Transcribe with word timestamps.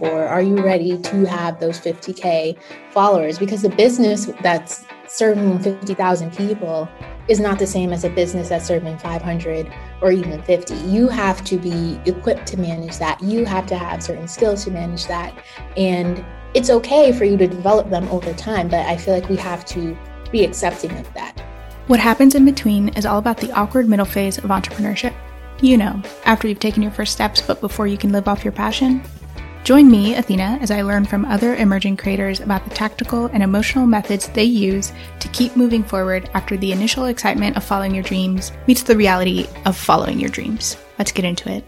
or 0.00 0.26
are 0.26 0.42
you 0.42 0.62
ready 0.62 0.98
to 0.98 1.24
have 1.24 1.60
those 1.60 1.78
50K 1.80 2.58
followers? 2.90 3.38
Because 3.38 3.62
the 3.62 3.68
business 3.70 4.26
that's 4.42 4.84
serving 5.06 5.58
50,000 5.60 6.36
people 6.36 6.88
is 7.28 7.40
not 7.40 7.58
the 7.58 7.66
same 7.66 7.92
as 7.92 8.04
a 8.04 8.10
business 8.10 8.48
that's 8.48 8.66
serving 8.66 8.98
500 8.98 9.72
or 10.00 10.12
even 10.12 10.42
50. 10.42 10.74
You 10.74 11.08
have 11.08 11.42
to 11.44 11.56
be 11.56 12.00
equipped 12.04 12.46
to 12.48 12.56
manage 12.58 12.98
that. 12.98 13.22
You 13.22 13.44
have 13.44 13.66
to 13.66 13.78
have 13.78 14.02
certain 14.02 14.28
skills 14.28 14.64
to 14.64 14.70
manage 14.70 15.06
that. 15.06 15.34
And 15.76 16.24
it's 16.54 16.70
okay 16.70 17.12
for 17.12 17.24
you 17.24 17.36
to 17.36 17.46
develop 17.46 17.90
them 17.90 18.08
over 18.08 18.32
time, 18.34 18.68
but 18.68 18.86
I 18.86 18.96
feel 18.96 19.14
like 19.14 19.28
we 19.28 19.36
have 19.36 19.64
to 19.66 19.96
be 20.30 20.44
accepting 20.44 20.92
of 20.98 21.12
that. 21.14 21.40
What 21.86 22.00
happens 22.00 22.34
in 22.34 22.44
between 22.44 22.88
is 22.90 23.04
all 23.04 23.18
about 23.18 23.38
the 23.38 23.52
awkward 23.52 23.88
middle 23.88 24.06
phase 24.06 24.38
of 24.38 24.44
entrepreneurship. 24.44 25.14
You 25.60 25.76
know, 25.76 26.02
after 26.24 26.48
you've 26.48 26.60
taken 26.60 26.82
your 26.82 26.92
first 26.92 27.12
steps, 27.12 27.40
but 27.40 27.60
before 27.60 27.86
you 27.86 27.96
can 27.96 28.12
live 28.12 28.28
off 28.28 28.44
your 28.44 28.52
passion. 28.52 29.02
Join 29.64 29.90
me, 29.90 30.14
Athena, 30.14 30.58
as 30.60 30.70
I 30.70 30.82
learn 30.82 31.06
from 31.06 31.24
other 31.24 31.54
emerging 31.54 31.96
creators 31.96 32.40
about 32.40 32.64
the 32.64 32.74
tactical 32.74 33.30
and 33.32 33.42
emotional 33.42 33.86
methods 33.86 34.28
they 34.28 34.44
use 34.44 34.92
to 35.20 35.28
keep 35.28 35.56
moving 35.56 35.82
forward 35.82 36.28
after 36.34 36.58
the 36.58 36.70
initial 36.70 37.06
excitement 37.06 37.56
of 37.56 37.64
following 37.64 37.94
your 37.94 38.04
dreams 38.04 38.52
meets 38.66 38.82
the 38.82 38.94
reality 38.94 39.46
of 39.64 39.74
following 39.74 40.20
your 40.20 40.28
dreams. 40.28 40.76
Let's 40.98 41.12
get 41.12 41.24
into 41.24 41.50
it. 41.50 41.64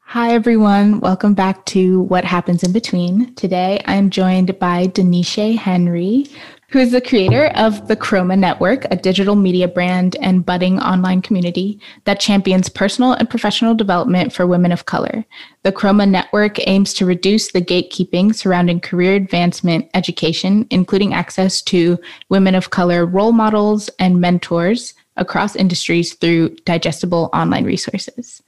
Hi, 0.00 0.34
everyone. 0.34 1.00
Welcome 1.00 1.32
back 1.32 1.64
to 1.66 2.02
What 2.02 2.26
Happens 2.26 2.62
in 2.62 2.72
Between. 2.72 3.34
Today, 3.34 3.80
I'm 3.86 4.10
joined 4.10 4.58
by 4.58 4.88
Denisha 4.88 5.56
Henry, 5.56 6.26
who 6.70 6.78
is 6.80 6.90
the 6.90 7.00
creator 7.00 7.46
of 7.54 7.86
the 7.86 7.96
Chroma 7.96 8.36
Network, 8.36 8.86
a 8.90 8.96
digital 8.96 9.36
media 9.36 9.68
brand 9.68 10.16
and 10.20 10.44
budding 10.44 10.80
online 10.80 11.22
community 11.22 11.80
that 12.04 12.18
champions 12.18 12.68
personal 12.68 13.12
and 13.12 13.30
professional 13.30 13.74
development 13.74 14.32
for 14.32 14.46
women 14.46 14.72
of 14.72 14.86
color. 14.86 15.24
The 15.62 15.72
Chroma 15.72 16.08
Network 16.08 16.58
aims 16.66 16.92
to 16.94 17.06
reduce 17.06 17.52
the 17.52 17.62
gatekeeping 17.62 18.34
surrounding 18.34 18.80
career 18.80 19.14
advancement 19.14 19.88
education, 19.94 20.66
including 20.70 21.14
access 21.14 21.62
to 21.62 21.98
women 22.30 22.56
of 22.56 22.70
color 22.70 23.06
role 23.06 23.32
models 23.32 23.88
and 24.00 24.20
mentors 24.20 24.94
across 25.16 25.54
industries 25.54 26.14
through 26.14 26.56
digestible 26.64 27.30
online 27.32 27.64
resources. 27.64 28.42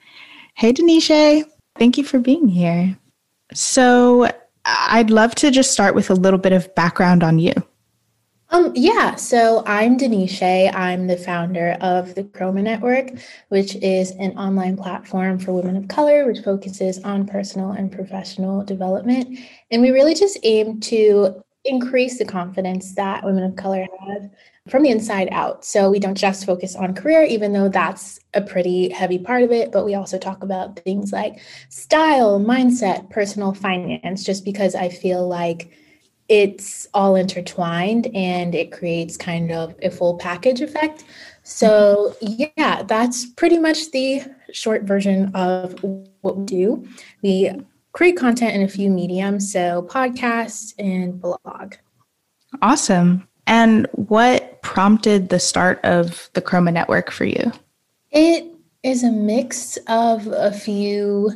Hey, 0.55 0.73
Denisha, 0.73 1.45
thank 1.77 1.97
you 1.97 2.05
for 2.05 2.19
being 2.19 2.49
here. 2.49 2.99
So, 3.55 4.29
I'd 4.65 5.09
love 5.09 5.35
to 5.37 5.51
just 5.51 5.71
start 5.71 5.95
with 5.95 6.11
a 6.11 6.15
little 6.15 6.39
bit 6.39 6.53
of 6.53 6.75
background 6.75 7.23
on 7.23 7.39
you. 7.39 7.55
Um, 8.51 8.73
yeah, 8.75 9.15
so 9.17 9.63
I'm 9.67 9.99
Denisha. 9.99 10.75
I'm 10.75 11.07
the 11.07 11.19
founder 11.19 11.77
of 11.83 12.15
the 12.15 12.25
Chroma 12.25 12.63
Network, 12.63 13.11
which 13.49 13.77
is 13.77 14.13
an 14.13 14.39
online 14.39 14.77
platform 14.77 15.39
for 15.39 15.53
women 15.53 15.77
of 15.77 15.89
color, 15.89 16.27
which 16.27 16.43
focuses 16.43 16.99
on 17.05 17.27
personal 17.27 17.73
and 17.73 17.93
professional 17.93 18.65
development. 18.65 19.39
And 19.71 19.83
we 19.83 19.91
really 19.91 20.15
just 20.15 20.39
aim 20.45 20.81
to 20.81 21.43
increase 21.67 22.17
the 22.17 22.25
confidence 22.25 22.95
that 22.95 23.23
women 23.23 23.45
of 23.45 23.57
color 23.57 23.87
have 24.01 24.31
from 24.67 24.83
the 24.83 24.91
inside 24.91 25.29
out. 25.31 25.63
So 25.67 25.91
we 25.91 25.99
don't 25.99 26.17
just 26.17 26.47
focus 26.47 26.75
on 26.75 26.95
career, 26.95 27.25
even 27.25 27.53
though 27.53 27.69
that's 27.69 28.19
a 28.33 28.41
pretty 28.41 28.89
heavy 28.89 29.19
part 29.19 29.43
of 29.43 29.53
it, 29.53 29.73
but 29.73 29.85
we 29.85 29.95
also 29.95 30.19
talk 30.19 30.43
about 30.43 30.79
things 30.81 31.13
like 31.13 31.41
style, 31.69 32.41
mindset, 32.41 33.11
personal 33.11 33.53
finance, 33.53 34.25
just 34.25 34.43
because 34.43 34.75
I 34.75 34.89
feel 34.89 35.29
like 35.29 35.71
it's 36.29 36.87
all 36.93 37.17
intertwined 37.17 38.09
and 38.15 38.55
it 38.55 38.71
creates 38.71 39.17
kind 39.17 39.51
of 39.51 39.75
a 39.83 39.91
full 39.91 40.19
package 40.19 40.61
effect. 40.61 41.05
So, 41.43 42.15
yeah, 42.21 42.83
that's 42.83 43.25
pretty 43.25 43.59
much 43.59 43.91
the 43.91 44.23
short 44.53 44.83
version 44.83 45.35
of 45.35 45.83
what 45.83 46.37
we 46.37 46.45
do. 46.45 46.87
We 47.23 47.51
create 47.93 48.17
content 48.17 48.55
in 48.55 48.63
a 48.63 48.69
few 48.69 48.91
mediums, 48.91 49.51
so 49.51 49.87
podcast 49.91 50.75
and 50.79 51.19
blog. 51.21 51.75
Awesome. 52.61 53.27
And 53.47 53.87
what 53.93 54.61
prompted 54.61 55.31
the 55.31 55.41
start 55.41 55.81
of 55.85 56.29
the 56.35 56.43
Chroma 56.43 56.73
Network 56.73 57.11
for 57.11 57.25
you? 57.25 57.51
It 58.11 58.47
is 58.83 59.03
a 59.03 59.11
mix 59.11 59.79
of 59.89 60.27
a 60.27 60.53
few 60.53 61.33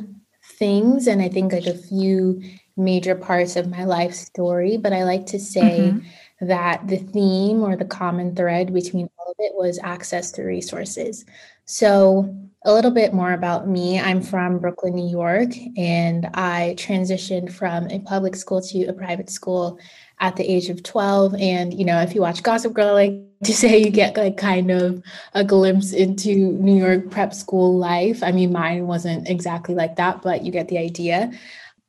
things, 0.59 1.07
and 1.07 1.21
I 1.23 1.29
think 1.29 1.51
like 1.51 1.65
a 1.65 1.77
few 1.77 2.41
major 2.75 3.15
parts 3.15 3.55
of 3.55 3.69
my 3.69 3.83
life 3.83 4.13
story, 4.13 4.77
but 4.77 4.93
I 4.93 5.03
like 5.03 5.25
to 5.27 5.39
say 5.39 5.91
mm-hmm. 5.91 6.47
that 6.47 6.87
the 6.87 6.97
theme 6.97 7.61
or 7.63 7.75
the 7.75 7.85
common 7.85 8.35
thread 8.35 8.73
between 8.73 9.09
all 9.19 9.31
of 9.31 9.35
it 9.39 9.53
was 9.55 9.79
access 9.83 10.31
to 10.33 10.43
resources. 10.43 11.25
So, 11.65 12.35
a 12.65 12.73
little 12.73 12.91
bit 12.91 13.13
more 13.13 13.33
about 13.33 13.67
me. 13.67 13.99
I'm 13.99 14.21
from 14.21 14.59
Brooklyn, 14.59 14.95
New 14.95 15.09
York, 15.09 15.49
and 15.75 16.29
I 16.33 16.75
transitioned 16.77 17.51
from 17.51 17.89
a 17.89 17.99
public 17.99 18.37
school 18.37 18.61
to 18.61 18.85
a 18.85 18.93
private 18.93 19.29
school 19.29 19.77
at 20.21 20.37
the 20.37 20.49
age 20.49 20.69
of 20.69 20.81
12. 20.81 21.35
And, 21.35 21.73
you 21.73 21.83
know, 21.83 21.99
if 21.99 22.15
you 22.15 22.21
watch 22.21 22.41
Gossip 22.41 22.73
Girl, 22.73 22.93
like 22.93 23.13
to 23.43 23.53
say 23.53 23.79
you 23.79 23.89
get 23.89 24.15
like 24.17 24.37
kind 24.37 24.71
of 24.71 25.03
a 25.33 25.43
glimpse 25.43 25.91
into 25.91 26.53
New 26.53 26.77
York 26.77 27.11
prep 27.11 27.33
school 27.33 27.77
life. 27.77 28.23
I 28.23 28.31
mean, 28.31 28.53
mine 28.53 28.87
wasn't 28.87 29.29
exactly 29.29 29.75
like 29.75 29.97
that, 29.97 30.21
but 30.21 30.43
you 30.43 30.51
get 30.51 30.69
the 30.69 30.77
idea. 30.77 31.31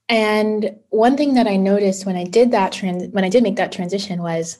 And 0.08 0.76
one 0.90 1.16
thing 1.16 1.34
that 1.34 1.46
I 1.46 1.56
noticed 1.56 2.04
when 2.04 2.16
I 2.16 2.24
did 2.24 2.50
that 2.50 2.72
trans 2.72 3.08
when 3.12 3.24
I 3.24 3.28
did 3.28 3.42
make 3.42 3.56
that 3.56 3.72
transition 3.72 4.22
was 4.22 4.58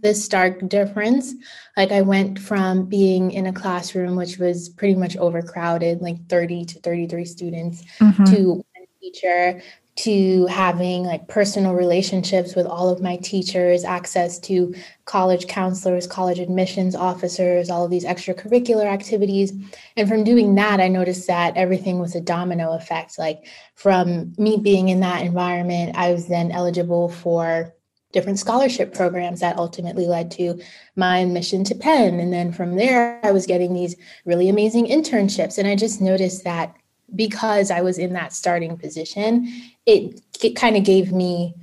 this 0.00 0.24
stark 0.24 0.68
difference. 0.68 1.34
Like 1.76 1.90
I 1.90 2.02
went 2.02 2.38
from 2.38 2.86
being 2.86 3.32
in 3.32 3.46
a 3.46 3.52
classroom 3.52 4.16
which 4.16 4.38
was 4.38 4.68
pretty 4.68 4.94
much 4.94 5.16
overcrowded, 5.16 6.00
like 6.00 6.28
30 6.28 6.64
to 6.66 6.80
33 6.80 7.24
students, 7.24 7.82
mm-hmm. 7.98 8.24
to 8.24 8.52
one 8.52 8.86
teacher 9.00 9.62
to 9.96 10.46
having 10.46 11.04
like 11.04 11.28
personal 11.28 11.72
relationships 11.72 12.56
with 12.56 12.66
all 12.66 12.88
of 12.88 13.00
my 13.00 13.16
teachers, 13.18 13.84
access 13.84 14.40
to 14.40 14.74
college 15.04 15.46
counselors, 15.46 16.06
college 16.06 16.40
admissions 16.40 16.96
officers, 16.96 17.70
all 17.70 17.84
of 17.84 17.92
these 17.92 18.04
extracurricular 18.04 18.86
activities. 18.86 19.52
And 19.96 20.08
from 20.08 20.24
doing 20.24 20.56
that, 20.56 20.80
I 20.80 20.88
noticed 20.88 21.28
that 21.28 21.56
everything 21.56 22.00
was 22.00 22.16
a 22.16 22.20
domino 22.20 22.72
effect. 22.72 23.20
Like 23.20 23.46
from 23.76 24.34
me 24.36 24.56
being 24.56 24.88
in 24.88 24.98
that 25.00 25.22
environment, 25.22 25.96
I 25.96 26.12
was 26.12 26.26
then 26.26 26.50
eligible 26.50 27.08
for 27.08 27.72
different 28.12 28.38
scholarship 28.38 28.94
programs 28.94 29.40
that 29.40 29.58
ultimately 29.58 30.06
led 30.06 30.30
to 30.32 30.60
my 30.96 31.18
admission 31.18 31.62
to 31.64 31.74
Penn. 31.74 32.18
And 32.18 32.32
then 32.32 32.52
from 32.52 32.76
there, 32.76 33.20
I 33.24 33.30
was 33.30 33.46
getting 33.46 33.74
these 33.74 33.94
really 34.24 34.48
amazing 34.48 34.86
internships. 34.86 35.58
And 35.58 35.68
I 35.68 35.76
just 35.76 36.00
noticed 36.00 36.42
that 36.44 36.74
because 37.14 37.70
I 37.70 37.80
was 37.80 37.98
in 37.98 38.12
that 38.14 38.32
starting 38.32 38.76
position, 38.76 39.48
it, 39.86 40.20
it 40.42 40.56
kind 40.56 40.76
of 40.76 40.84
gave 40.84 41.12
me, 41.12 41.54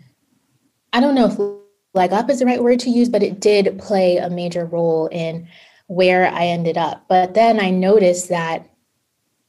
I 0.94 1.00
don't 1.00 1.16
know 1.16 1.28
if 1.28 1.62
leg 1.94 2.14
up 2.14 2.30
is 2.30 2.40
the 2.40 2.46
right 2.46 2.64
word 2.64 2.80
to 2.82 2.90
use, 2.90 3.10
but 3.10 3.24
it 3.24 3.40
did 3.40 3.80
play 3.80 4.18
a 4.18 4.30
major 4.30 4.66
role 4.66 5.08
in 5.08 5.48
where 5.88 6.28
I 6.28 6.46
ended 6.46 6.78
up. 6.78 7.06
But 7.10 7.34
then 7.34 7.60
I 7.60 7.70
noticed 7.70 8.30
that 8.30 8.68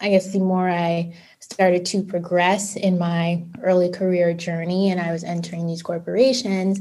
I 0.01 0.09
guess 0.09 0.33
the 0.33 0.41
more 0.41 0.69
I 0.69 1.15
started 1.39 1.87
to 1.87 2.03
progress 2.03 2.75
in 2.75 2.99
my 2.99 3.45
early 3.62 3.89
career 3.89 4.35
journey 4.35 4.91
and 4.91 5.01
I 5.01 5.12
was 5.12 5.23
entering 5.23 5.67
these 5.67 5.83
corporations, 5.83 6.81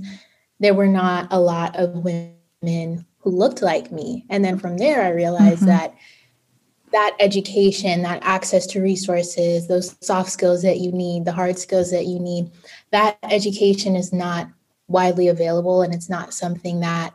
there 0.59 0.73
were 0.73 0.87
not 0.87 1.27
a 1.29 1.39
lot 1.39 1.75
of 1.75 2.03
women 2.03 3.05
who 3.19 3.29
looked 3.29 3.61
like 3.61 3.91
me. 3.91 4.25
And 4.29 4.43
then 4.43 4.57
from 4.57 4.77
there, 4.77 5.03
I 5.03 5.09
realized 5.09 5.57
mm-hmm. 5.57 5.67
that 5.67 5.95
that 6.91 7.15
education, 7.19 8.01
that 8.01 8.21
access 8.23 8.65
to 8.67 8.81
resources, 8.81 9.67
those 9.67 9.95
soft 10.01 10.29
skills 10.29 10.61
that 10.63 10.79
you 10.79 10.91
need, 10.91 11.25
the 11.25 11.31
hard 11.31 11.57
skills 11.57 11.91
that 11.91 12.05
you 12.05 12.19
need, 12.19 12.51
that 12.91 13.17
education 13.23 13.95
is 13.95 14.11
not 14.11 14.47
widely 14.87 15.27
available 15.27 15.81
and 15.81 15.93
it's 15.93 16.09
not 16.09 16.33
something 16.33 16.81
that 16.81 17.13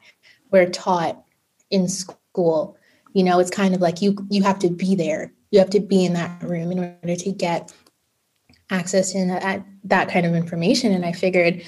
we're 0.50 0.68
taught 0.68 1.22
in 1.70 1.88
school. 1.88 2.76
You 3.12 3.24
know, 3.24 3.38
it's 3.38 3.50
kind 3.50 3.74
of 3.74 3.80
like 3.80 4.02
you 4.02 4.16
you 4.30 4.42
have 4.42 4.58
to 4.60 4.70
be 4.70 4.94
there. 4.94 5.32
You 5.50 5.58
have 5.58 5.70
to 5.70 5.80
be 5.80 6.04
in 6.04 6.14
that 6.14 6.42
room 6.42 6.72
in 6.72 6.78
order 6.78 7.16
to 7.16 7.32
get 7.32 7.72
access 8.70 9.12
to 9.12 9.26
that, 9.26 9.64
that 9.84 10.08
kind 10.08 10.26
of 10.26 10.34
information. 10.34 10.92
And 10.92 11.04
I 11.04 11.12
figured, 11.12 11.62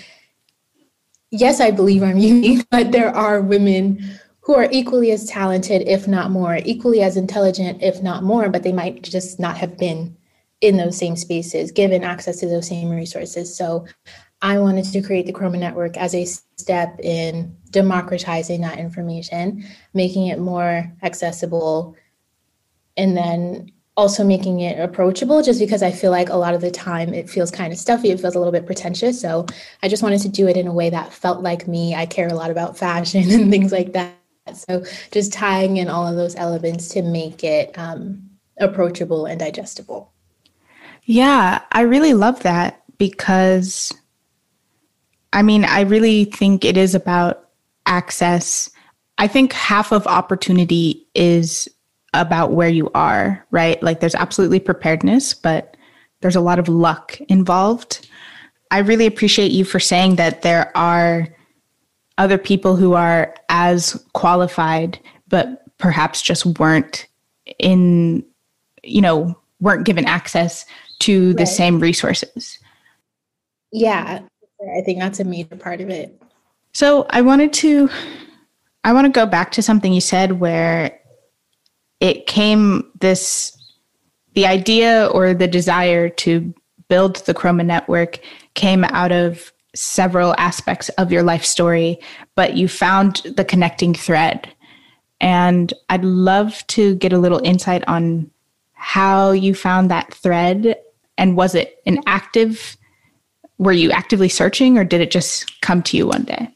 yes, 1.30 1.60
I 1.60 1.70
believe 1.70 2.02
I'm 2.02 2.18
unique, 2.18 2.66
but 2.70 2.92
there 2.92 3.14
are 3.14 3.40
women 3.40 4.18
who 4.48 4.54
are 4.54 4.66
equally 4.72 5.12
as 5.12 5.26
talented, 5.26 5.82
if 5.86 6.08
not 6.08 6.30
more, 6.30 6.58
equally 6.64 7.02
as 7.02 7.18
intelligent, 7.18 7.82
if 7.82 8.02
not 8.02 8.22
more, 8.22 8.48
but 8.48 8.62
they 8.62 8.72
might 8.72 9.02
just 9.02 9.38
not 9.38 9.58
have 9.58 9.76
been 9.76 10.16
in 10.62 10.78
those 10.78 10.96
same 10.96 11.16
spaces, 11.16 11.70
given 11.70 12.02
access 12.02 12.40
to 12.40 12.46
those 12.46 12.66
same 12.66 12.88
resources. 12.88 13.54
So 13.54 13.86
I 14.40 14.58
wanted 14.58 14.86
to 14.86 15.02
create 15.02 15.26
the 15.26 15.34
Chroma 15.34 15.58
Network 15.58 15.98
as 15.98 16.14
a 16.14 16.24
step 16.24 16.98
in 17.00 17.54
democratizing 17.72 18.62
that 18.62 18.78
information, 18.78 19.64
making 19.92 20.28
it 20.28 20.38
more 20.38 20.90
accessible, 21.02 21.94
and 22.96 23.14
then 23.14 23.70
also 23.98 24.24
making 24.24 24.60
it 24.60 24.80
approachable 24.80 25.42
just 25.42 25.60
because 25.60 25.82
I 25.82 25.90
feel 25.90 26.10
like 26.10 26.30
a 26.30 26.36
lot 26.36 26.54
of 26.54 26.62
the 26.62 26.70
time 26.70 27.12
it 27.12 27.28
feels 27.28 27.50
kind 27.50 27.70
of 27.70 27.78
stuffy, 27.78 28.12
it 28.12 28.18
feels 28.18 28.34
a 28.34 28.38
little 28.38 28.52
bit 28.52 28.64
pretentious. 28.64 29.20
So 29.20 29.44
I 29.82 29.88
just 29.88 30.02
wanted 30.02 30.22
to 30.22 30.30
do 30.30 30.48
it 30.48 30.56
in 30.56 30.66
a 30.66 30.72
way 30.72 30.88
that 30.88 31.12
felt 31.12 31.42
like 31.42 31.68
me. 31.68 31.94
I 31.94 32.06
care 32.06 32.28
a 32.28 32.34
lot 32.34 32.50
about 32.50 32.78
fashion 32.78 33.24
and 33.30 33.50
things 33.50 33.72
like 33.72 33.92
that. 33.92 34.14
So 34.56 34.84
just 35.10 35.32
tying 35.32 35.76
in 35.76 35.88
all 35.88 36.06
of 36.06 36.16
those 36.16 36.36
elements 36.36 36.88
to 36.90 37.02
make 37.02 37.44
it 37.44 37.76
um, 37.78 38.28
approachable 38.58 39.26
and 39.26 39.38
digestible. 39.38 40.12
Yeah, 41.04 41.60
I 41.72 41.82
really 41.82 42.14
love 42.14 42.42
that 42.42 42.82
because 42.98 43.92
I 45.32 45.42
mean, 45.42 45.64
I 45.64 45.82
really 45.82 46.24
think 46.24 46.64
it 46.64 46.76
is 46.76 46.94
about 46.94 47.50
access. 47.86 48.70
I 49.18 49.26
think 49.26 49.52
half 49.52 49.92
of 49.92 50.06
opportunity 50.06 51.06
is 51.14 51.68
about 52.14 52.52
where 52.52 52.68
you 52.68 52.90
are, 52.94 53.44
right? 53.50 53.82
Like 53.82 54.00
there's 54.00 54.14
absolutely 54.14 54.60
preparedness, 54.60 55.34
but 55.34 55.76
there's 56.20 56.36
a 56.36 56.40
lot 56.40 56.58
of 56.58 56.68
luck 56.68 57.18
involved. 57.28 58.08
I 58.70 58.78
really 58.78 59.06
appreciate 59.06 59.50
you 59.50 59.64
for 59.64 59.80
saying 59.80 60.16
that 60.16 60.42
there 60.42 60.76
are 60.76 61.28
other 62.18 62.36
people 62.38 62.76
who 62.76 62.94
are 62.94 63.34
as 63.48 64.04
qualified, 64.12 64.98
but 65.28 65.64
perhaps 65.78 66.20
just 66.20 66.44
weren't 66.58 67.06
in, 67.58 68.24
you 68.82 69.00
know, 69.00 69.38
weren't 69.60 69.86
given 69.86 70.04
access 70.04 70.66
to 71.00 71.32
the 71.34 71.40
right. 71.40 71.48
same 71.48 71.80
resources. 71.80 72.58
Yeah, 73.72 74.20
I 74.76 74.80
think 74.82 74.98
that's 74.98 75.20
a 75.20 75.24
major 75.24 75.56
part 75.56 75.80
of 75.80 75.88
it. 75.88 76.20
So 76.72 77.06
I 77.10 77.22
wanted 77.22 77.52
to 77.54 77.88
I 78.84 78.92
want 78.92 79.06
to 79.06 79.10
go 79.10 79.26
back 79.26 79.52
to 79.52 79.62
something 79.62 79.92
you 79.92 80.00
said 80.00 80.40
where 80.40 80.98
it 82.00 82.26
came 82.26 82.90
this 83.00 83.56
the 84.34 84.46
idea 84.46 85.06
or 85.06 85.34
the 85.34 85.48
desire 85.48 86.08
to 86.08 86.54
build 86.88 87.16
the 87.26 87.34
Chroma 87.34 87.64
network 87.64 88.20
came 88.54 88.84
out 88.84 89.12
of 89.12 89.52
several 89.74 90.34
aspects 90.38 90.88
of 90.90 91.12
your 91.12 91.22
life 91.22 91.44
story, 91.44 91.98
but 92.34 92.56
you 92.56 92.68
found 92.68 93.22
the 93.36 93.44
connecting 93.44 93.94
thread. 93.94 94.48
And 95.20 95.72
I'd 95.88 96.04
love 96.04 96.66
to 96.68 96.94
get 96.96 97.12
a 97.12 97.18
little 97.18 97.40
insight 97.44 97.84
on 97.86 98.30
how 98.72 99.32
you 99.32 99.54
found 99.54 99.90
that 99.90 100.14
thread 100.14 100.76
and 101.16 101.36
was 101.36 101.54
it 101.54 101.82
an 101.84 102.00
active 102.06 102.76
were 103.58 103.72
you 103.72 103.90
actively 103.90 104.28
searching 104.28 104.78
or 104.78 104.84
did 104.84 105.00
it 105.00 105.10
just 105.10 105.60
come 105.60 105.82
to 105.82 105.96
you 105.96 106.06
one 106.06 106.22
day? 106.22 106.48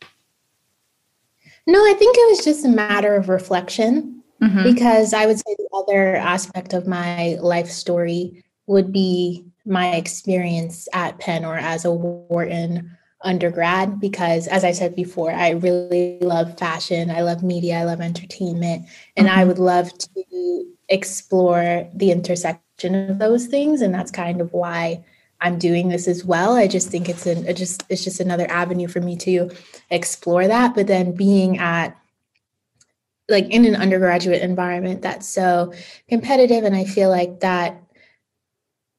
No, 1.67 1.81
I 1.81 1.94
think 1.94 2.17
it 2.17 2.31
was 2.31 2.44
just 2.44 2.65
a 2.65 2.69
matter 2.69 3.17
of 3.17 3.29
reflection 3.29 4.23
mm-hmm. 4.41 4.62
because 4.62 5.12
I 5.12 5.26
would 5.26 5.37
say 5.37 5.56
the 5.58 5.69
other 5.75 6.15
aspect 6.17 6.73
of 6.73 6.87
my 6.87 7.37
life 7.41 7.69
story 7.69 8.44
would 8.67 8.93
be 8.93 9.44
my 9.65 9.94
experience 9.94 10.88
at 10.93 11.19
Penn 11.19 11.44
or 11.44 11.56
as 11.56 11.85
a 11.85 11.93
Wharton 11.93 12.97
undergrad 13.25 14.01
because 14.01 14.47
as 14.49 14.65
I 14.65 14.73
said 14.73 14.95
before, 14.97 15.31
I 15.31 15.51
really 15.51 16.19
love 16.21 16.59
fashion, 16.59 17.11
I 17.11 17.23
love 17.23 17.43
media, 17.43 17.79
I 17.79 17.85
love 17.85 18.01
entertainment, 18.01 18.87
and 19.17 19.29
mm-hmm. 19.29 19.39
I 19.39 19.45
would 19.45 19.59
love 19.59 19.97
to 19.97 20.67
explore 20.89 21.89
the 21.95 22.11
intersection 22.11 23.11
of 23.11 23.19
those 23.19 23.47
things 23.47 23.81
and 23.81 23.95
that's 23.95 24.11
kind 24.11 24.41
of 24.41 24.53
why 24.53 25.05
I'm 25.43 25.59
doing 25.59 25.89
this 25.89 26.07
as 26.07 26.25
well. 26.25 26.55
I 26.55 26.69
just 26.69 26.89
think 26.89 27.09
it's 27.09 27.27
an 27.27 27.47
it 27.47 27.57
just 27.57 27.85
it's 27.89 28.05
just 28.05 28.21
another 28.21 28.49
avenue 28.49 28.87
for 28.87 29.01
me 29.01 29.17
to 29.19 29.51
explore 29.91 30.47
that. 30.47 30.75
But 30.75 30.87
then 30.87 31.13
being 31.13 31.59
at 31.59 31.97
like 33.29 33.47
in 33.51 33.65
an 33.65 33.75
undergraduate 33.75 34.43
environment 34.43 35.03
that's 35.03 35.29
so 35.29 35.73
competitive, 36.09 36.65
and 36.65 36.77
I 36.77 36.85
feel 36.85 37.11
like 37.11 37.41
that 37.41 37.83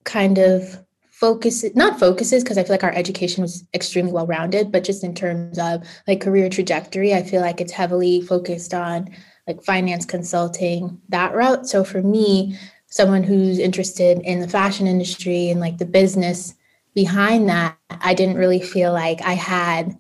kind 0.04 0.38
of 0.38 0.83
focuses 1.24 1.74
not 1.74 1.98
focuses 1.98 2.44
because 2.44 2.58
I 2.58 2.64
feel 2.64 2.74
like 2.74 2.84
our 2.84 2.92
education 2.92 3.44
was 3.44 3.64
extremely 3.74 4.12
well 4.12 4.28
rounded, 4.28 4.74
but 4.74 4.84
just 4.84 5.06
in 5.06 5.16
terms 5.16 5.58
of 5.58 5.82
like 6.06 6.20
career 6.20 6.50
trajectory, 6.50 7.14
I 7.14 7.24
feel 7.24 7.40
like 7.40 7.62
it's 7.62 7.72
heavily 7.72 8.20
focused 8.20 8.74
on 8.74 9.10
like 9.48 9.64
finance 9.64 10.04
consulting 10.04 11.00
that 11.08 11.34
route. 11.34 11.66
So 11.66 11.86
for 11.86 12.02
me, 12.02 12.58
someone 12.88 13.24
who's 13.24 13.58
interested 13.58 14.20
in 14.26 14.42
the 14.42 14.50
fashion 14.50 14.86
industry 14.86 15.48
and 15.50 15.62
like 15.62 15.78
the 15.78 15.86
business 15.86 16.56
behind 16.94 17.48
that, 17.48 17.78
I 17.90 18.14
didn't 18.14 18.36
really 18.36 18.60
feel 18.60 18.92
like 18.92 19.22
I 19.22 19.36
had 19.36 19.98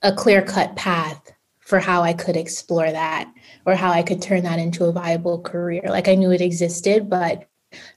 a 0.00 0.14
clear 0.14 0.40
cut 0.40 0.74
path 0.74 1.32
for 1.60 1.80
how 1.80 2.00
I 2.00 2.14
could 2.14 2.38
explore 2.38 2.90
that 2.90 3.30
or 3.66 3.74
how 3.74 3.90
I 3.90 4.02
could 4.02 4.22
turn 4.22 4.44
that 4.44 4.58
into 4.58 4.86
a 4.86 4.92
viable 4.92 5.42
career. 5.42 5.82
Like 5.84 6.08
I 6.08 6.14
knew 6.14 6.30
it 6.30 6.40
existed, 6.40 7.10
but 7.10 7.46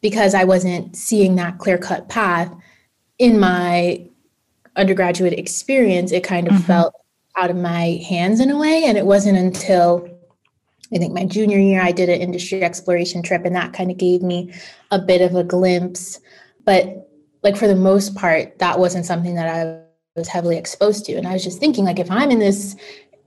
because 0.01 0.33
I 0.33 0.43
wasn't 0.43 0.95
seeing 0.95 1.35
that 1.35 1.57
clear 1.57 1.77
cut 1.77 2.09
path 2.09 2.53
in 3.17 3.39
my 3.39 4.07
undergraduate 4.75 5.33
experience, 5.33 6.11
it 6.11 6.23
kind 6.23 6.47
of 6.47 6.53
mm-hmm. 6.53 6.63
felt 6.63 6.93
out 7.37 7.49
of 7.49 7.55
my 7.55 8.01
hands 8.07 8.39
in 8.39 8.49
a 8.51 8.57
way. 8.57 8.83
And 8.85 8.97
it 8.97 9.05
wasn't 9.05 9.37
until 9.37 10.07
I 10.93 10.97
think 10.97 11.13
my 11.13 11.25
junior 11.25 11.57
year, 11.57 11.81
I 11.81 11.91
did 11.91 12.09
an 12.09 12.21
industry 12.21 12.63
exploration 12.63 13.23
trip, 13.23 13.43
and 13.45 13.55
that 13.55 13.73
kind 13.73 13.89
of 13.89 13.97
gave 13.97 14.21
me 14.21 14.53
a 14.91 14.99
bit 14.99 15.21
of 15.21 15.35
a 15.35 15.43
glimpse. 15.43 16.19
But 16.63 17.09
like 17.43 17.57
for 17.57 17.67
the 17.67 17.75
most 17.75 18.15
part, 18.15 18.59
that 18.59 18.79
wasn't 18.79 19.05
something 19.05 19.35
that 19.35 19.47
I 19.47 19.81
was 20.15 20.27
heavily 20.27 20.57
exposed 20.57 21.05
to. 21.05 21.13
And 21.13 21.27
I 21.27 21.33
was 21.33 21.43
just 21.43 21.59
thinking, 21.59 21.85
like, 21.85 21.99
if 21.99 22.11
I'm 22.11 22.31
in 22.31 22.39
this 22.39 22.75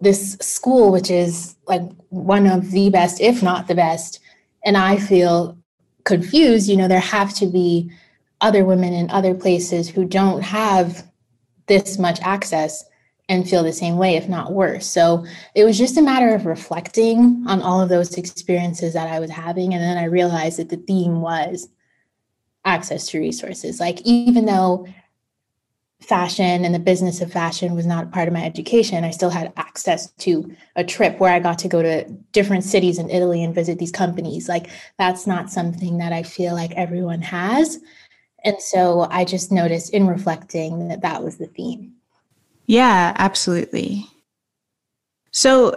this 0.01 0.35
school, 0.35 0.93
which 0.93 1.11
is 1.11 1.57
like 1.67 1.83
one 2.11 2.47
of 2.47 2.71
the 2.71 2.89
best, 2.89 3.21
if 3.21 3.43
not 3.43 3.67
the 3.67 3.75
best, 3.75 4.21
and 4.65 4.77
I 4.77 4.97
feel 4.97 5.58
confused, 6.09 6.69
you 6.69 6.77
know, 6.77 6.89
there 6.89 6.99
have 6.99 7.35
to 7.35 7.47
be 7.47 7.91
other 8.41 8.65
women 8.65 8.95
in 8.95 9.11
other 9.11 9.35
places 9.35 9.91
who 9.91 10.05
don't 10.07 10.41
have 10.43 11.07
this 11.67 11.99
much 11.99 12.19
access 12.23 12.85
and 13.29 13.49
feel 13.49 13.63
the 13.63 13.73
same 13.75 13.99
way, 13.99 14.17
if 14.17 14.27
not 14.27 14.55
worse. 14.55 14.87
So 14.87 15.27
it 15.55 15.65
was 15.65 15.77
just 15.77 15.99
a 15.99 16.03
matter 16.03 16.35
of 16.35 16.47
reflecting 16.47 17.45
on 17.47 17.61
all 17.61 17.83
of 17.83 17.91
those 17.91 18.17
experiences 18.17 18.95
that 18.95 19.09
I 19.09 19.21
was 19.21 19.31
having. 19.31 19.75
And 19.75 19.83
then 19.83 19.99
I 19.99 20.05
realized 20.05 20.59
that 20.59 20.71
the 20.71 20.79
theme 20.79 21.21
was 21.21 21.69
access 22.65 23.07
to 23.09 23.21
resources. 23.21 23.79
Like, 23.79 24.01
even 24.07 24.47
though 24.47 24.87
fashion 26.01 26.65
and 26.65 26.75
the 26.75 26.79
business 26.79 27.21
of 27.21 27.33
fashion 27.33 27.75
was 27.75 27.87
not 27.87 28.13
part 28.13 28.29
of 28.29 28.35
my 28.35 28.45
education, 28.45 29.05
I 29.05 29.11
still 29.11 29.31
had 29.31 29.53
access 29.57 30.11
to 30.13 30.55
a 30.77 30.85
trip 30.85 31.19
where 31.19 31.33
I 31.33 31.41
got 31.41 31.59
to 31.61 31.69
go 31.69 31.83
to 31.83 32.05
different 32.33 32.65
cities 32.65 32.99
in 32.99 33.11
Italy 33.11 33.43
and 33.43 33.55
visit 33.55 33.79
these 33.79 33.91
companies. 33.91 34.49
Like, 34.49 34.71
that's 34.99 35.27
not 35.27 35.51
something 35.51 35.99
that 35.99 36.13
I 36.13 36.23
feel 36.23 36.55
like 36.55 36.73
everyone 36.73 37.23
has. 37.23 37.79
And 38.45 38.61
so 38.61 39.09
I 39.11 39.25
just 39.25 39.51
noticed 39.51 39.93
in 39.93 40.07
reflecting 40.07 40.89
that 40.89 41.03
that 41.03 41.25
was 41.25 41.39
the 41.39 41.47
theme. 41.47 41.95
Yeah, 42.67 43.15
absolutely. 43.17 44.07
So 45.33 45.75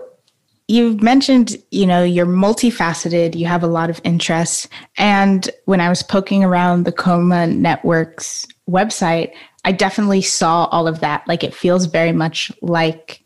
you've 0.67 1.01
mentioned, 1.01 1.57
you 1.71 1.85
know, 1.85 2.03
you're 2.03 2.25
multifaceted, 2.25 3.35
you 3.35 3.45
have 3.45 3.63
a 3.63 3.67
lot 3.67 3.89
of 3.89 3.99
interests. 4.03 4.67
And 4.97 5.49
when 5.65 5.81
I 5.81 5.89
was 5.89 6.03
poking 6.03 6.43
around 6.43 6.83
the 6.83 6.91
Chroma 6.91 7.53
Network's 7.53 8.47
website, 8.69 9.33
I 9.63 9.71
definitely 9.71 10.21
saw 10.21 10.65
all 10.65 10.87
of 10.87 10.99
that. 11.01 11.27
Like 11.27 11.43
it 11.43 11.53
feels 11.53 11.85
very 11.85 12.11
much 12.11 12.51
like 12.61 13.23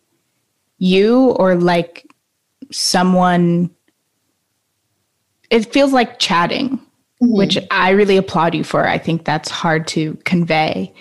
you 0.78 1.32
or 1.32 1.56
like 1.56 2.06
someone 2.72 3.70
it 5.50 5.72
feels 5.72 5.94
like 5.94 6.20
chatting, 6.20 6.72
mm-hmm. 6.72 7.38
which 7.38 7.58
I 7.72 7.92
really 7.92 8.18
applaud 8.18 8.56
you 8.56 8.64
for. 8.64 8.88
I 8.88 8.98
think 8.98 9.24
that's 9.24 9.50
hard 9.50 9.88
to 9.90 10.16
convey 10.26 10.94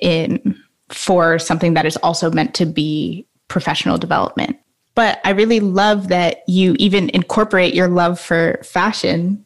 in 0.00 0.58
for 0.88 1.38
something 1.38 1.74
that 1.74 1.86
is 1.86 1.96
also 1.98 2.30
meant 2.30 2.54
to 2.54 2.66
be 2.66 3.26
professional 3.48 3.98
development. 3.98 4.56
But 4.94 5.20
I 5.24 5.30
really 5.30 5.60
love 5.60 6.08
that 6.08 6.42
you 6.46 6.74
even 6.78 7.10
incorporate 7.10 7.74
your 7.74 7.88
love 7.88 8.20
for 8.20 8.60
fashion 8.62 9.44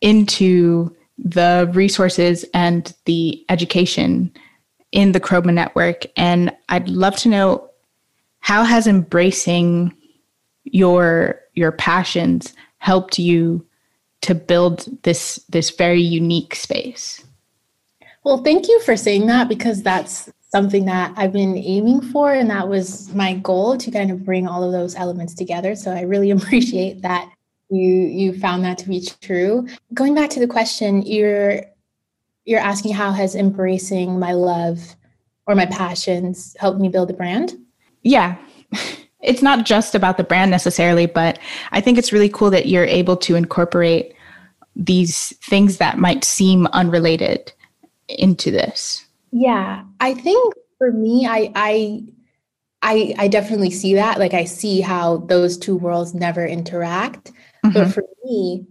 into 0.00 0.94
the 1.18 1.70
resources 1.72 2.44
and 2.54 2.92
the 3.06 3.44
education 3.48 4.32
in 4.92 5.12
the 5.12 5.20
Chroma 5.20 5.52
network. 5.52 6.04
And 6.16 6.54
I'd 6.68 6.88
love 6.88 7.16
to 7.16 7.28
know 7.28 7.68
how 8.40 8.64
has 8.64 8.86
embracing 8.86 9.94
your 10.64 11.40
your 11.54 11.72
passions 11.72 12.54
helped 12.78 13.18
you 13.18 13.64
to 14.22 14.34
build 14.34 14.88
this 15.02 15.36
this 15.48 15.70
very 15.70 16.00
unique 16.00 16.54
space? 16.54 17.22
Well, 18.24 18.38
thank 18.38 18.68
you 18.68 18.80
for 18.80 18.96
saying 18.96 19.26
that 19.26 19.48
because 19.48 19.82
that's 19.82 20.30
something 20.50 20.84
that 20.84 21.12
I've 21.16 21.32
been 21.32 21.56
aiming 21.56 22.02
for. 22.02 22.32
And 22.32 22.48
that 22.50 22.68
was 22.68 23.12
my 23.14 23.34
goal 23.34 23.76
to 23.78 23.90
kind 23.90 24.10
of 24.10 24.24
bring 24.24 24.46
all 24.46 24.62
of 24.62 24.70
those 24.70 24.94
elements 24.94 25.34
together. 25.34 25.74
So 25.74 25.90
I 25.90 26.02
really 26.02 26.30
appreciate 26.38 27.02
that 27.02 27.30
you 27.68 27.88
you 27.88 28.38
found 28.38 28.64
that 28.64 28.78
to 28.78 28.88
be 28.88 29.06
true. 29.20 29.66
Going 29.94 30.14
back 30.14 30.30
to 30.30 30.40
the 30.40 30.46
question, 30.46 31.02
you're 31.02 31.62
you're 32.44 32.60
asking 32.60 32.92
how 32.92 33.12
has 33.12 33.34
embracing 33.34 34.18
my 34.18 34.32
love 34.32 34.96
or 35.46 35.54
my 35.54 35.66
passions 35.66 36.56
helped 36.58 36.80
me 36.80 36.88
build 36.88 37.10
a 37.10 37.14
brand? 37.14 37.54
Yeah. 38.02 38.36
It's 39.22 39.40
not 39.40 39.64
just 39.64 39.94
about 39.94 40.16
the 40.16 40.24
brand 40.24 40.50
necessarily, 40.50 41.06
but 41.06 41.38
I 41.70 41.80
think 41.80 41.96
it's 41.96 42.12
really 42.12 42.28
cool 42.28 42.50
that 42.50 42.66
you're 42.66 42.84
able 42.84 43.16
to 43.18 43.36
incorporate 43.36 44.14
these 44.74 45.36
things 45.48 45.76
that 45.76 45.96
might 45.96 46.24
seem 46.24 46.66
unrelated 46.72 47.52
into 48.08 48.50
this. 48.50 49.06
Yeah, 49.30 49.84
I 50.00 50.14
think 50.14 50.54
for 50.78 50.90
me, 50.90 51.26
I 51.28 51.52
I 51.54 52.02
I, 52.82 53.14
I 53.16 53.28
definitely 53.28 53.70
see 53.70 53.94
that. 53.94 54.18
Like 54.18 54.34
I 54.34 54.44
see 54.44 54.80
how 54.80 55.18
those 55.18 55.56
two 55.56 55.76
worlds 55.76 56.14
never 56.14 56.44
interact. 56.44 57.30
Mm-hmm. 57.64 57.74
But 57.74 57.92
for 57.92 58.02
me, 58.24 58.66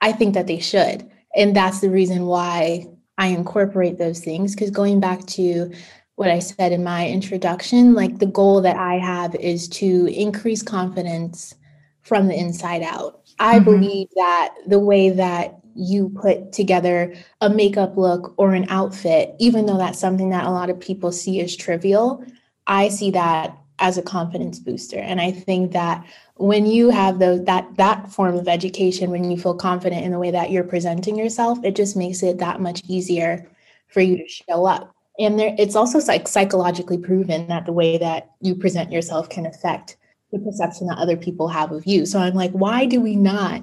I 0.00 0.10
think 0.12 0.34
that 0.34 0.48
they 0.48 0.58
should. 0.58 1.08
And 1.36 1.54
that's 1.54 1.80
the 1.80 1.90
reason 1.90 2.26
why 2.26 2.86
I 3.18 3.28
incorporate 3.28 3.98
those 3.98 4.20
things. 4.20 4.54
Because 4.54 4.70
going 4.70 5.00
back 5.00 5.24
to 5.26 5.72
what 6.16 6.30
I 6.30 6.38
said 6.38 6.72
in 6.72 6.84
my 6.84 7.08
introduction, 7.08 7.94
like 7.94 8.18
the 8.18 8.26
goal 8.26 8.60
that 8.62 8.76
I 8.76 8.94
have 8.94 9.34
is 9.36 9.68
to 9.68 10.06
increase 10.06 10.62
confidence 10.62 11.54
from 12.02 12.28
the 12.28 12.38
inside 12.38 12.82
out. 12.82 13.22
I 13.38 13.56
mm-hmm. 13.56 13.64
believe 13.64 14.08
that 14.16 14.54
the 14.66 14.78
way 14.78 15.10
that 15.10 15.60
you 15.74 16.10
put 16.10 16.52
together 16.52 17.14
a 17.40 17.48
makeup 17.48 17.96
look 17.96 18.34
or 18.36 18.52
an 18.52 18.66
outfit, 18.68 19.34
even 19.38 19.66
though 19.66 19.78
that's 19.78 19.98
something 19.98 20.30
that 20.30 20.44
a 20.44 20.50
lot 20.50 20.68
of 20.68 20.80
people 20.80 21.12
see 21.12 21.40
as 21.40 21.56
trivial, 21.56 22.24
I 22.66 22.88
see 22.88 23.10
that 23.12 23.56
as 23.80 23.98
a 23.98 24.02
confidence 24.02 24.58
booster. 24.58 24.98
And 24.98 25.20
I 25.20 25.32
think 25.32 25.72
that 25.72 26.04
when 26.36 26.66
you 26.66 26.90
have 26.90 27.18
those 27.18 27.44
that 27.44 27.76
that 27.76 28.12
form 28.12 28.36
of 28.36 28.46
education, 28.46 29.10
when 29.10 29.30
you 29.30 29.36
feel 29.36 29.54
confident 29.54 30.04
in 30.04 30.12
the 30.12 30.18
way 30.18 30.30
that 30.30 30.50
you're 30.50 30.64
presenting 30.64 31.16
yourself, 31.16 31.58
it 31.64 31.74
just 31.74 31.96
makes 31.96 32.22
it 32.22 32.38
that 32.38 32.60
much 32.60 32.82
easier 32.86 33.50
for 33.88 34.00
you 34.00 34.18
to 34.18 34.28
show 34.28 34.66
up. 34.66 34.94
And 35.18 35.38
there, 35.38 35.54
it's 35.58 35.76
also 35.76 35.98
like 36.00 36.28
psychologically 36.28 36.98
proven 36.98 37.48
that 37.48 37.66
the 37.66 37.72
way 37.72 37.98
that 37.98 38.30
you 38.40 38.54
present 38.54 38.92
yourself 38.92 39.28
can 39.28 39.46
affect 39.46 39.96
the 40.32 40.38
perception 40.38 40.86
that 40.86 40.98
other 40.98 41.16
people 41.16 41.48
have 41.48 41.72
of 41.72 41.86
you. 41.86 42.06
So 42.06 42.20
I'm 42.20 42.34
like, 42.34 42.52
why 42.52 42.86
do 42.86 43.00
we 43.00 43.16
not 43.16 43.62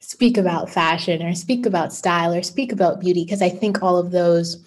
speak 0.00 0.38
about 0.38 0.70
fashion 0.70 1.22
or 1.22 1.34
speak 1.34 1.66
about 1.66 1.92
style 1.92 2.32
or 2.32 2.42
speak 2.42 2.72
about 2.72 3.00
beauty? 3.00 3.24
Because 3.24 3.42
I 3.42 3.50
think 3.50 3.82
all 3.82 3.98
of 3.98 4.10
those 4.10 4.65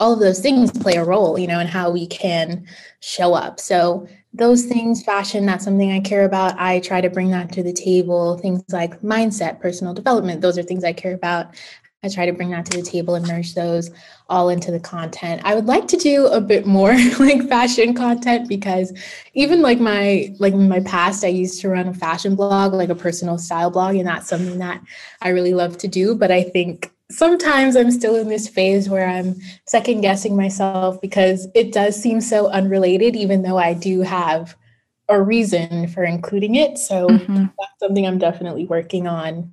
all 0.00 0.14
of 0.14 0.18
those 0.18 0.40
things 0.40 0.72
play 0.72 0.94
a 0.94 1.04
role, 1.04 1.38
you 1.38 1.46
know, 1.46 1.60
in 1.60 1.66
how 1.66 1.90
we 1.90 2.06
can 2.06 2.66
show 3.00 3.34
up. 3.34 3.60
So 3.60 4.08
those 4.32 4.64
things, 4.64 5.02
fashion, 5.02 5.44
that's 5.44 5.64
something 5.64 5.92
I 5.92 6.00
care 6.00 6.24
about. 6.24 6.58
I 6.58 6.80
try 6.80 7.00
to 7.00 7.10
bring 7.10 7.30
that 7.30 7.52
to 7.52 7.62
the 7.62 7.72
table. 7.72 8.38
Things 8.38 8.62
like 8.70 9.00
mindset, 9.02 9.60
personal 9.60 9.92
development, 9.92 10.40
those 10.40 10.56
are 10.56 10.62
things 10.62 10.84
I 10.84 10.94
care 10.94 11.14
about. 11.14 11.54
I 12.02 12.08
try 12.08 12.24
to 12.24 12.32
bring 12.32 12.48
that 12.50 12.64
to 12.66 12.78
the 12.78 12.82
table 12.82 13.14
and 13.14 13.26
merge 13.28 13.54
those 13.54 13.90
all 14.30 14.48
into 14.48 14.70
the 14.70 14.80
content. 14.80 15.42
I 15.44 15.54
would 15.54 15.66
like 15.66 15.86
to 15.88 15.98
do 15.98 16.28
a 16.28 16.40
bit 16.40 16.64
more 16.64 16.96
like 17.18 17.46
fashion 17.46 17.92
content 17.92 18.48
because 18.48 18.94
even 19.34 19.60
like 19.60 19.80
my 19.80 20.34
like 20.38 20.54
in 20.54 20.66
my 20.66 20.80
past 20.80 21.24
I 21.24 21.28
used 21.28 21.60
to 21.60 21.68
run 21.68 21.88
a 21.88 21.92
fashion 21.92 22.36
blog, 22.36 22.72
like 22.72 22.88
a 22.88 22.94
personal 22.94 23.36
style 23.36 23.70
blog 23.70 23.96
and 23.96 24.06
that's 24.06 24.28
something 24.28 24.58
that 24.60 24.82
I 25.20 25.28
really 25.28 25.52
love 25.52 25.76
to 25.78 25.88
do, 25.88 26.14
but 26.14 26.30
I 26.30 26.42
think 26.42 26.90
sometimes 27.10 27.76
I'm 27.76 27.90
still 27.90 28.16
in 28.16 28.28
this 28.28 28.48
phase 28.48 28.88
where 28.88 29.08
I'm 29.08 29.36
second 29.66 30.00
guessing 30.00 30.36
myself 30.36 31.00
because 31.00 31.48
it 31.54 31.72
does 31.72 32.00
seem 32.00 32.20
so 32.20 32.48
unrelated 32.48 33.16
even 33.16 33.42
though 33.42 33.58
I 33.58 33.74
do 33.74 34.00
have 34.00 34.56
a 35.08 35.20
reason 35.20 35.88
for 35.88 36.04
including 36.04 36.54
it. 36.54 36.78
So 36.78 37.08
mm-hmm. 37.08 37.34
that's 37.36 37.78
something 37.80 38.06
I'm 38.06 38.18
definitely 38.18 38.64
working 38.64 39.06
on 39.06 39.52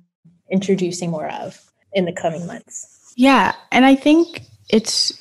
introducing 0.50 1.10
more 1.10 1.28
of 1.30 1.60
in 1.92 2.04
the 2.04 2.12
coming 2.12 2.46
months. 2.46 3.12
Yeah. 3.16 3.54
And 3.72 3.84
I 3.84 3.96
think 3.96 4.42
it's, 4.70 5.20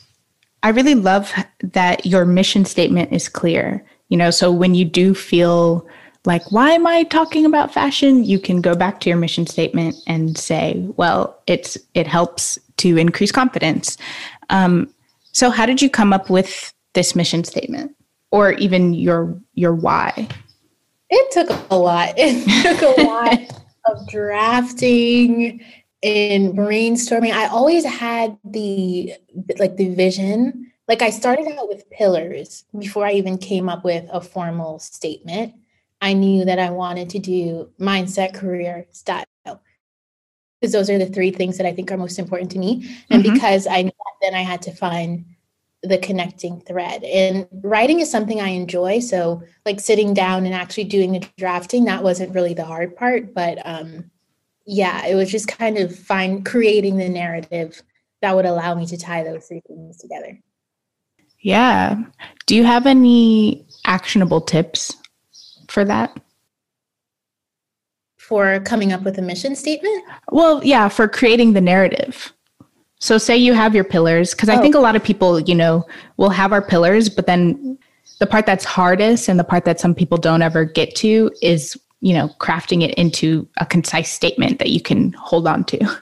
I 0.62 0.70
really 0.70 0.96
love 0.96 1.34
that 1.62 2.06
your 2.06 2.25
mission 2.25 2.65
statement 2.65 3.12
is 3.12 3.27
clear. 3.27 3.84
You 4.10 4.17
know, 4.17 4.32
so 4.32 4.51
when 4.51 4.75
you 4.75 4.86
do 4.86 5.13
feel 5.13 5.88
like, 6.27 6.51
why 6.51 6.72
am 6.72 6.86
I 6.86 7.03
talking 7.03 7.46
about 7.46 7.74
fashion? 7.74 8.24
You 8.24 8.39
can 8.39 8.62
go 8.62 8.75
back 8.75 9.00
to 9.00 9.10
your 9.10 9.17
mission 9.17 9.48
statement 9.48 9.96
and 10.05 10.38
say, 10.38 10.75
well, 10.98 11.41
it's 11.48 11.77
it 11.93 12.05
helps 12.05 12.60
to 12.77 12.98
increase 12.98 13.31
confidence. 13.31 13.98
Um, 14.50 14.93
so, 15.31 15.50
how 15.50 15.65
did 15.65 15.81
you 15.81 15.89
come 15.89 16.13
up 16.13 16.29
with 16.29 16.74
this 16.93 17.15
mission 17.15 17.43
statement, 17.43 17.96
or 18.31 18.51
even 18.53 18.93
your 18.93 19.36
your 19.55 19.74
why? 19.74 20.27
It 21.10 21.31
took 21.31 21.50
a 21.72 21.75
lot. 21.75 22.13
It 22.17 22.46
took 22.62 22.98
a 22.98 23.01
lot 23.01 23.39
of 23.86 24.07
drafting 24.07 25.63
and 26.03 26.53
brainstorming, 26.53 27.31
I 27.31 27.48
always 27.48 27.84
had 27.84 28.38
the 28.43 29.13
like 29.57 29.77
the 29.77 29.93
vision. 29.93 30.72
Like 30.88 31.01
I 31.01 31.10
started 31.10 31.48
out 31.48 31.67
with 31.67 31.89
pillars 31.89 32.63
before 32.77 33.05
I 33.05 33.13
even 33.13 33.38
came 33.38 33.67
up 33.67 33.84
with 33.84 34.05
a 34.12 34.22
formal 34.22 34.79
statement. 34.79 35.53
I 36.01 36.13
knew 36.13 36.46
that 36.46 36.60
I 36.60 36.70
wanted 36.70 37.10
to 37.12 37.20
do 37.20 37.70
mindset, 37.80 38.34
career, 38.34 38.86
style. 38.92 39.25
Because 40.60 40.74
those 40.74 40.89
are 40.89 40.98
the 40.98 41.06
three 41.06 41.32
things 41.32 41.58
that 41.58 41.68
I 41.68 41.74
think 41.74 41.92
are 41.92 41.98
most 41.98 42.18
important 42.18 42.51
to 42.51 42.60
me. 42.60 42.89
And 43.10 43.24
mm-hmm. 43.24 43.34
because 43.34 43.68
I 43.68 43.84
knew 43.84 43.92
that, 43.92 44.13
then 44.22 44.34
I 44.34 44.42
had 44.42 44.62
to 44.63 44.72
find 44.72 45.25
the 45.84 45.98
connecting 46.00 46.62
thread. 46.62 47.04
And 47.04 47.48
writing 47.63 48.00
is 48.00 48.10
something 48.10 48.42
I 48.42 48.50
enjoy. 48.50 49.00
So 49.00 49.44
like 49.66 49.80
sitting 49.80 50.13
down 50.13 50.46
and 50.46 50.56
actually 50.56 50.86
doing 50.86 51.12
the 51.12 51.27
drafting, 51.38 51.86
that 51.86 52.04
wasn't 52.04 52.34
really 52.34 52.54
the 52.54 52.66
hard 52.66 52.96
part. 52.96 53.34
But 53.34 53.60
um 53.66 54.10
yeah, 54.66 55.06
it 55.06 55.16
was 55.16 55.32
just 55.32 55.48
kind 55.48 55.77
of 55.77 55.98
find 55.98 56.46
creating 56.46 56.98
the 56.98 57.08
narrative 57.08 57.82
that 58.22 58.36
would 58.36 58.46
allow 58.46 58.75
me 58.75 58.86
to 58.88 58.98
tie 58.98 59.24
those 59.24 59.46
three 59.46 59.62
things 59.66 59.98
together. 59.98 60.38
Yeah. 61.39 62.04
Do 62.48 62.56
you 62.56 62.66
have 62.66 62.86
any 62.86 63.66
actionable 63.86 64.42
tips 64.42 64.98
for 65.67 65.86
that? 65.86 66.19
For 68.17 68.59
coming 68.62 68.91
up 68.91 69.03
with 69.03 69.17
a 69.17 69.21
mission 69.21 69.55
statement? 69.55 70.03
Well, 70.31 70.63
yeah, 70.63 70.89
for 70.89 71.07
creating 71.07 71.53
the 71.53 71.62
narrative. 71.62 72.33
So, 73.00 73.17
say 73.17 73.38
you 73.38 73.53
have 73.53 73.75
your 73.75 73.83
pillars, 73.83 74.31
because 74.33 74.50
I 74.50 74.59
think 74.59 74.74
a 74.74 74.79
lot 74.79 74.95
of 74.95 75.03
people, 75.03 75.39
you 75.39 75.53
know, 75.53 75.86
will 76.17 76.31
have 76.31 76.51
our 76.51 76.63
pillars, 76.63 77.09
but 77.09 77.27
then 77.27 77.77
the 78.19 78.25
part 78.25 78.47
that's 78.47 78.65
hardest 78.65 79.29
and 79.29 79.39
the 79.39 79.43
part 79.43 79.65
that 79.65 79.79
some 79.79 79.93
people 79.93 80.17
don't 80.17 80.41
ever 80.41 80.65
get 80.65 80.95
to 80.95 81.31
is 81.43 81.77
you 82.01 82.13
know, 82.13 82.29
crafting 82.39 82.83
it 82.83 82.93
into 82.95 83.47
a 83.57 83.65
concise 83.65 84.12
statement 84.12 84.59
that 84.59 84.69
you 84.69 84.81
can 84.81 85.13
hold 85.13 85.47
on 85.47 85.63
to. 85.65 86.01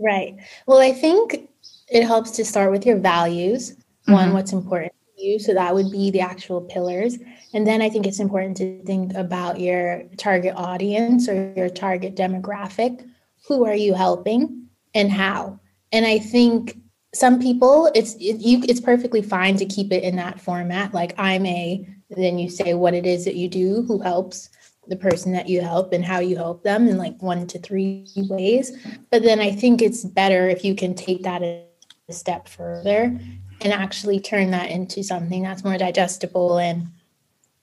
Right. 0.00 0.36
Well, 0.66 0.80
I 0.80 0.92
think 0.92 1.48
it 1.88 2.04
helps 2.04 2.32
to 2.32 2.44
start 2.44 2.72
with 2.72 2.84
your 2.84 2.98
values. 2.98 3.70
Mm-hmm. 3.70 4.12
One, 4.12 4.32
what's 4.32 4.52
important 4.52 4.92
you. 5.24 5.38
So 5.38 5.54
that 5.54 5.74
would 5.74 5.90
be 5.90 6.10
the 6.10 6.20
actual 6.20 6.60
pillars. 6.60 7.18
And 7.52 7.66
then 7.66 7.82
I 7.82 7.88
think 7.88 8.06
it's 8.06 8.20
important 8.20 8.56
to 8.58 8.82
think 8.84 9.14
about 9.14 9.60
your 9.60 10.04
target 10.16 10.54
audience 10.56 11.28
or 11.28 11.52
your 11.56 11.68
target 11.68 12.14
demographic. 12.14 13.08
Who 13.48 13.64
are 13.64 13.74
you 13.74 13.94
helping 13.94 14.68
and 14.94 15.10
how? 15.10 15.60
And 15.92 16.06
I 16.06 16.18
think 16.18 16.78
some 17.14 17.40
people 17.40 17.90
it's 17.94 18.14
it, 18.14 18.40
you 18.40 18.60
it's 18.68 18.80
perfectly 18.80 19.22
fine 19.22 19.56
to 19.56 19.64
keep 19.64 19.92
it 19.92 20.02
in 20.02 20.16
that 20.16 20.40
format 20.40 20.92
like 20.92 21.14
i'm 21.16 21.46
a 21.46 21.86
then 22.10 22.40
you 22.40 22.50
say 22.50 22.74
what 22.74 22.92
it 22.92 23.06
is 23.06 23.24
that 23.24 23.36
you 23.36 23.48
do 23.48 23.82
who 23.82 24.00
helps 24.00 24.50
the 24.88 24.96
person 24.96 25.32
that 25.32 25.48
you 25.48 25.60
help 25.60 25.92
and 25.92 26.04
how 26.04 26.18
you 26.18 26.36
help 26.36 26.62
them 26.62 26.88
in 26.88 26.98
like 26.98 27.20
one 27.22 27.46
to 27.46 27.58
three 27.58 28.06
ways. 28.16 28.72
But 29.10 29.22
then 29.22 29.40
I 29.40 29.50
think 29.50 29.80
it's 29.80 30.04
better 30.04 30.48
if 30.48 30.64
you 30.64 30.74
can 30.74 30.94
take 30.94 31.22
that 31.22 31.42
a 31.42 31.64
step 32.10 32.48
further 32.48 33.18
and 33.64 33.72
actually 33.72 34.20
turn 34.20 34.50
that 34.52 34.70
into 34.70 35.02
something 35.02 35.42
that's 35.42 35.64
more 35.64 35.78
digestible 35.78 36.58
and 36.58 36.86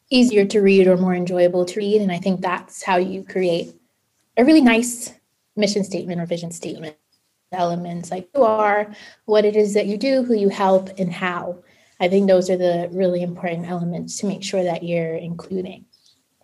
easier 0.09 0.43
to 0.45 0.59
read 0.59 0.87
or 0.87 0.97
more 0.97 1.13
enjoyable 1.13 1.63
to 1.63 1.79
read. 1.79 2.01
And 2.01 2.11
I 2.11 2.17
think 2.17 2.41
that's 2.41 2.83
how 2.83 2.97
you 2.97 3.23
create 3.23 3.73
a 4.35 4.43
really 4.43 4.61
nice 4.61 5.13
mission 5.55 5.83
statement 5.83 6.19
or 6.19 6.25
vision 6.25 6.51
statement 6.51 6.97
elements 7.53 8.11
like 8.11 8.29
who 8.33 8.43
are, 8.43 8.93
what 9.25 9.45
it 9.45 9.55
is 9.55 9.73
that 9.73 9.85
you 9.85 9.97
do, 9.97 10.23
who 10.23 10.33
you 10.33 10.49
help, 10.49 10.89
and 10.97 11.13
how. 11.13 11.57
I 11.99 12.07
think 12.07 12.27
those 12.27 12.49
are 12.49 12.57
the 12.57 12.89
really 12.91 13.21
important 13.21 13.67
elements 13.67 14.17
to 14.19 14.25
make 14.25 14.43
sure 14.43 14.63
that 14.63 14.83
you're 14.83 15.15
including. 15.15 15.85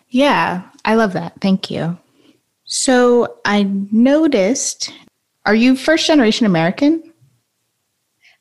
Yeah, 0.10 0.70
I 0.86 0.96
love 0.96 1.14
that. 1.14 1.34
Thank 1.42 1.72
you. 1.72 1.98
So 2.66 3.40
I 3.46 3.64
noticed, 3.64 4.94
are 5.46 5.56
you 5.56 5.76
first 5.76 6.06
generation 6.06 6.46
American? 6.46 7.07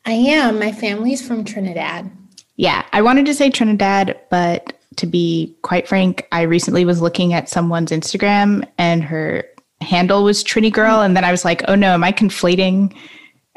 I 0.07 0.13
am. 0.13 0.59
My 0.59 0.73
family's 0.73 1.27
from 1.27 1.45
Trinidad. 1.45 2.11
Yeah, 2.57 2.87
I 2.93 3.03
wanted 3.03 3.27
to 3.27 3.35
say 3.35 3.51
Trinidad, 3.51 4.19
but 4.31 4.73
to 4.97 5.07
be 5.07 5.55
quite 5.63 5.87
frank, 5.89 6.27
I 6.33 6.43
recently 6.43 6.85
was 6.85 7.03
looking 7.03 7.35
at 7.35 7.49
someone's 7.49 7.91
Instagram 7.91 8.67
and 8.79 9.03
her 9.03 9.45
handle 9.81 10.25
was 10.25 10.43
Trini 10.43 10.73
Girl. 10.73 11.03
And 11.03 11.17
then 11.17 11.25
I 11.25 11.31
was 11.31 11.45
like, 11.45 11.63
oh 11.69 11.75
no, 11.75 11.93
am 11.93 12.05
I 12.05 12.13
conflating? 12.13 12.97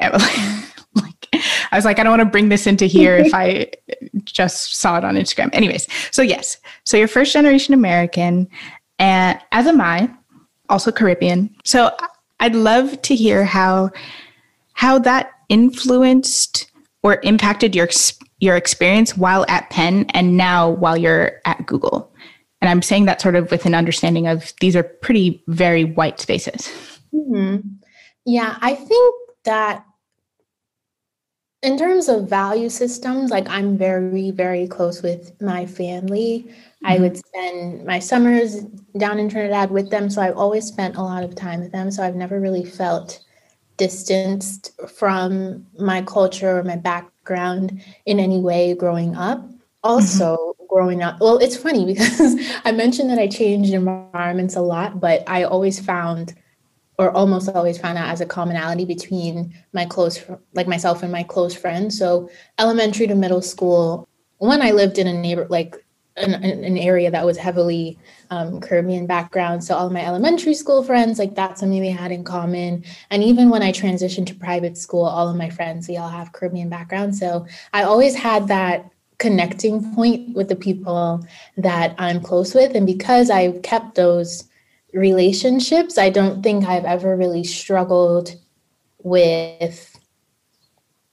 I 0.00 1.76
was 1.76 1.84
like, 1.84 1.98
I 1.98 2.02
don't 2.02 2.10
want 2.10 2.20
to 2.20 2.26
bring 2.26 2.48
this 2.48 2.66
into 2.66 2.86
here 2.86 3.16
if 3.16 3.32
I 3.32 3.70
just 4.24 4.76
saw 4.76 4.98
it 4.98 5.04
on 5.04 5.14
Instagram. 5.14 5.50
Anyways, 5.52 5.86
so 6.10 6.20
yes, 6.20 6.58
so 6.84 6.96
you're 6.96 7.08
first 7.08 7.32
generation 7.32 7.74
American, 7.74 8.48
and 8.98 9.38
as 9.52 9.66
am 9.66 9.80
I, 9.80 10.10
also 10.68 10.90
Caribbean. 10.90 11.54
So 11.64 11.94
I'd 12.40 12.56
love 12.56 13.00
to 13.02 13.14
hear 13.14 13.44
how 13.44 13.90
how 14.72 14.98
that 15.00 15.30
influenced 15.50 16.70
or 17.02 17.20
impacted 17.22 17.74
your 17.74 17.88
your 18.38 18.56
experience 18.56 19.16
while 19.16 19.44
at 19.48 19.68
Penn 19.68 20.06
and 20.14 20.38
now 20.38 20.70
while 20.70 20.96
you're 20.96 21.40
at 21.44 21.66
Google. 21.66 22.10
And 22.62 22.70
I'm 22.70 22.82
saying 22.82 23.04
that 23.04 23.20
sort 23.20 23.36
of 23.36 23.50
with 23.50 23.66
an 23.66 23.74
understanding 23.74 24.26
of 24.26 24.54
these 24.60 24.74
are 24.74 24.82
pretty 24.82 25.42
very 25.46 25.84
white 25.84 26.20
spaces. 26.20 26.70
Mm-hmm. 27.12 27.68
Yeah, 28.24 28.56
I 28.60 28.74
think 28.74 29.14
that 29.44 29.84
in 31.62 31.76
terms 31.76 32.08
of 32.08 32.28
value 32.28 32.70
systems, 32.70 33.30
like 33.30 33.48
I'm 33.48 33.76
very, 33.76 34.30
very 34.30 34.66
close 34.66 35.02
with 35.02 35.40
my 35.40 35.66
family. 35.66 36.46
Mm-hmm. 36.46 36.86
I 36.86 36.98
would 36.98 37.16
spend 37.18 37.84
my 37.84 37.98
summers 37.98 38.62
down 38.98 39.18
in 39.18 39.28
Trinidad 39.28 39.70
with 39.70 39.90
them. 39.90 40.08
So 40.08 40.22
I've 40.22 40.36
always 40.36 40.64
spent 40.64 40.96
a 40.96 41.02
lot 41.02 41.24
of 41.24 41.34
time 41.34 41.60
with 41.60 41.72
them. 41.72 41.90
So 41.90 42.02
I've 42.02 42.16
never 42.16 42.40
really 42.40 42.64
felt 42.64 43.20
distanced 43.80 44.78
from 44.94 45.66
my 45.78 46.02
culture 46.02 46.58
or 46.58 46.62
my 46.62 46.76
background 46.76 47.82
in 48.04 48.20
any 48.20 48.38
way 48.38 48.74
growing 48.74 49.16
up. 49.16 49.42
Also, 49.82 50.36
mm-hmm. 50.36 50.66
growing 50.68 51.02
up, 51.02 51.18
well, 51.18 51.38
it's 51.38 51.56
funny 51.56 51.86
because 51.92 52.36
I 52.66 52.72
mentioned 52.72 53.08
that 53.08 53.18
I 53.18 53.26
changed 53.26 53.72
environments 53.72 54.54
a 54.54 54.60
lot, 54.60 55.00
but 55.00 55.24
I 55.26 55.44
always 55.44 55.80
found 55.80 56.34
or 56.98 57.10
almost 57.12 57.48
always 57.48 57.78
found 57.78 57.96
out 57.96 58.10
as 58.10 58.20
a 58.20 58.26
commonality 58.26 58.84
between 58.84 59.54
my 59.72 59.86
close 59.86 60.22
like 60.52 60.68
myself 60.68 61.02
and 61.02 61.10
my 61.10 61.22
close 61.22 61.54
friends 61.54 61.98
so 61.98 62.28
elementary 62.58 63.06
to 63.06 63.14
middle 63.14 63.40
school 63.40 64.06
when 64.36 64.60
i 64.60 64.70
lived 64.70 64.98
in 64.98 65.06
a 65.06 65.12
neighbor 65.14 65.46
like 65.48 65.82
an, 66.20 66.44
an 66.44 66.78
area 66.78 67.10
that 67.10 67.24
was 67.26 67.36
heavily 67.36 67.98
um, 68.30 68.60
caribbean 68.60 69.06
background. 69.06 69.64
So 69.64 69.74
all 69.74 69.86
of 69.86 69.92
my 69.92 70.04
elementary 70.04 70.54
school 70.54 70.82
friends 70.82 71.18
like 71.18 71.34
that's 71.34 71.60
something 71.60 71.80
we 71.80 71.90
had 71.90 72.12
in 72.12 72.24
common. 72.24 72.84
And 73.10 73.22
even 73.22 73.50
when 73.50 73.62
i 73.62 73.72
transitioned 73.72 74.26
to 74.26 74.34
private 74.34 74.76
school 74.76 75.04
all 75.04 75.28
of 75.28 75.36
my 75.36 75.50
friends 75.50 75.88
we 75.88 75.96
all 75.96 76.08
have 76.08 76.32
caribbean 76.32 76.68
background. 76.68 77.16
So 77.16 77.46
i 77.72 77.82
always 77.82 78.14
had 78.14 78.48
that 78.48 78.90
connecting 79.18 79.94
point 79.94 80.34
with 80.34 80.48
the 80.48 80.56
people 80.56 81.26
that 81.56 81.94
i'm 81.98 82.20
close 82.20 82.54
with. 82.54 82.74
And 82.74 82.86
because 82.86 83.30
i 83.30 83.52
kept 83.60 83.94
those 83.94 84.44
relationships, 84.92 85.98
I 85.98 86.10
don't 86.10 86.42
think 86.42 86.64
I've 86.64 86.84
ever 86.84 87.16
really 87.16 87.44
struggled 87.44 88.34
with. 89.02 89.89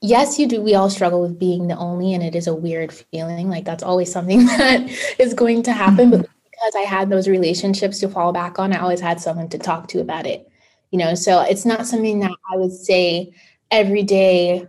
Yes, 0.00 0.38
you 0.38 0.46
do. 0.46 0.60
We 0.60 0.74
all 0.74 0.90
struggle 0.90 1.20
with 1.20 1.38
being 1.38 1.66
the 1.68 1.76
only, 1.76 2.14
and 2.14 2.22
it 2.22 2.36
is 2.36 2.46
a 2.46 2.54
weird 2.54 2.92
feeling. 2.92 3.48
Like 3.48 3.64
that's 3.64 3.82
always 3.82 4.12
something 4.12 4.46
that 4.46 4.88
is 5.18 5.34
going 5.34 5.62
to 5.64 5.72
happen. 5.72 6.10
But 6.10 6.20
because 6.20 6.74
I 6.76 6.82
had 6.82 7.10
those 7.10 7.28
relationships 7.28 7.98
to 8.00 8.08
fall 8.08 8.32
back 8.32 8.58
on, 8.58 8.72
I 8.72 8.78
always 8.78 9.00
had 9.00 9.20
someone 9.20 9.48
to 9.50 9.58
talk 9.58 9.88
to 9.88 10.00
about 10.00 10.26
it. 10.26 10.48
You 10.90 10.98
know, 10.98 11.14
so 11.14 11.40
it's 11.40 11.66
not 11.66 11.86
something 11.86 12.20
that 12.20 12.30
I 12.52 12.56
would 12.56 12.72
say 12.72 13.34
every 13.70 14.02
day 14.02 14.66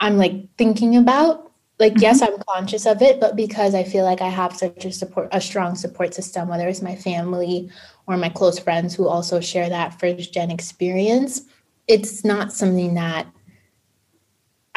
I'm 0.00 0.18
like 0.18 0.34
thinking 0.58 0.96
about 0.96 1.52
like 1.78 1.94
mm-hmm. 1.94 2.02
yes 2.02 2.22
i'm 2.22 2.36
conscious 2.48 2.86
of 2.86 3.02
it 3.02 3.20
but 3.20 3.34
because 3.34 3.74
i 3.74 3.82
feel 3.82 4.04
like 4.04 4.20
i 4.20 4.28
have 4.28 4.56
such 4.56 4.84
a 4.84 4.92
support 4.92 5.28
a 5.32 5.40
strong 5.40 5.74
support 5.74 6.14
system 6.14 6.48
whether 6.48 6.68
it's 6.68 6.82
my 6.82 6.94
family 6.94 7.70
or 8.06 8.16
my 8.16 8.28
close 8.28 8.58
friends 8.58 8.94
who 8.94 9.08
also 9.08 9.40
share 9.40 9.68
that 9.68 9.98
first 9.98 10.32
gen 10.32 10.50
experience 10.50 11.42
it's 11.88 12.24
not 12.24 12.52
something 12.52 12.94
that 12.94 13.26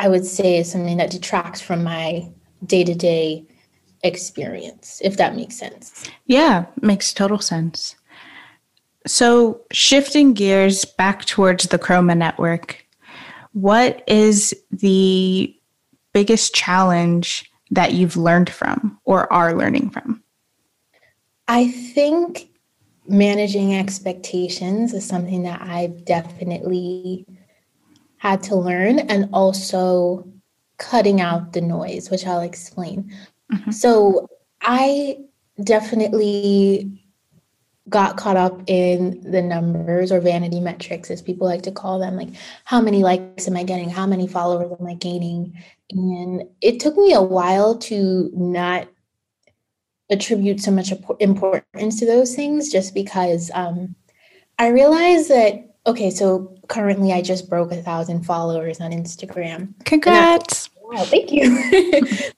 i 0.05 0.07
would 0.07 0.25
say 0.25 0.57
is 0.57 0.71
something 0.71 0.97
that 0.97 1.11
detracts 1.11 1.61
from 1.61 1.83
my 1.83 2.27
day-to-day 2.65 3.45
experience 4.03 5.01
if 5.03 5.17
that 5.17 5.35
makes 5.35 5.55
sense 5.55 6.07
yeah 6.25 6.65
makes 6.81 7.13
total 7.13 7.39
sense 7.39 7.95
so 9.07 9.61
shifting 9.71 10.33
gears 10.33 10.85
back 10.85 11.25
towards 11.25 11.65
the 11.65 11.79
chroma 11.79 12.15
network 12.17 12.85
what 13.55 14.03
is 14.07 14.53
the 14.69 15.55
biggest 16.11 16.53
challenge 16.53 17.49
that 17.71 17.93
you've 17.93 18.17
learned 18.17 18.49
from 18.49 18.99
or 19.05 19.31
are 19.31 19.55
learning 19.55 19.89
from? 19.91 20.23
I 21.47 21.69
think 21.69 22.49
managing 23.07 23.75
expectations 23.75 24.93
is 24.93 25.05
something 25.05 25.43
that 25.43 25.61
I've 25.61 26.05
definitely 26.05 27.25
had 28.25 28.41
to 28.41 28.55
learn 28.55 28.97
and 28.97 29.29
also 29.33 30.27
cutting 30.77 31.21
out 31.21 31.53
the 31.53 31.61
noise, 31.61 32.09
which 32.09 32.25
I'll 32.25 32.41
explain. 32.41 33.11
Mm-hmm. 33.53 33.69
So 33.69 34.27
I 34.61 35.19
definitely 35.63 37.03
got 37.87 38.17
caught 38.17 38.35
up 38.35 38.63
in 38.65 39.21
the 39.29 39.43
numbers 39.43 40.11
or 40.11 40.19
vanity 40.19 40.59
metrics, 40.59 41.11
as 41.11 41.21
people 41.21 41.45
like 41.45 41.61
to 41.61 41.71
call 41.71 41.99
them. 41.99 42.15
Like, 42.15 42.29
how 42.63 42.81
many 42.81 43.03
likes 43.03 43.47
am 43.47 43.55
I 43.55 43.63
getting? 43.63 43.91
How 43.91 44.07
many 44.07 44.27
followers 44.27 44.75
am 44.79 44.87
I 44.87 44.95
gaining? 44.95 45.53
And 45.91 46.45
it 46.61 46.79
took 46.79 46.97
me 46.97 47.13
a 47.13 47.21
while 47.21 47.77
to 47.77 48.31
not 48.33 48.87
attribute 50.09 50.61
so 50.61 50.71
much 50.71 50.91
importance 51.19 51.99
to 51.99 52.07
those 52.07 52.35
things 52.35 52.71
just 52.71 52.95
because 52.95 53.51
um, 53.53 53.95
I 54.57 54.69
realized 54.69 55.29
that, 55.29 55.74
okay, 55.85 56.09
so 56.09 56.55
currently 56.67 57.13
I 57.13 57.21
just 57.21 57.49
broke 57.49 57.71
a 57.71 57.81
thousand 57.81 58.23
followers 58.23 58.81
on 58.81 58.91
Instagram. 58.91 59.73
Congrats 59.85 60.69
wow, 60.85 61.03
thank 61.03 61.31
you. 61.31 61.49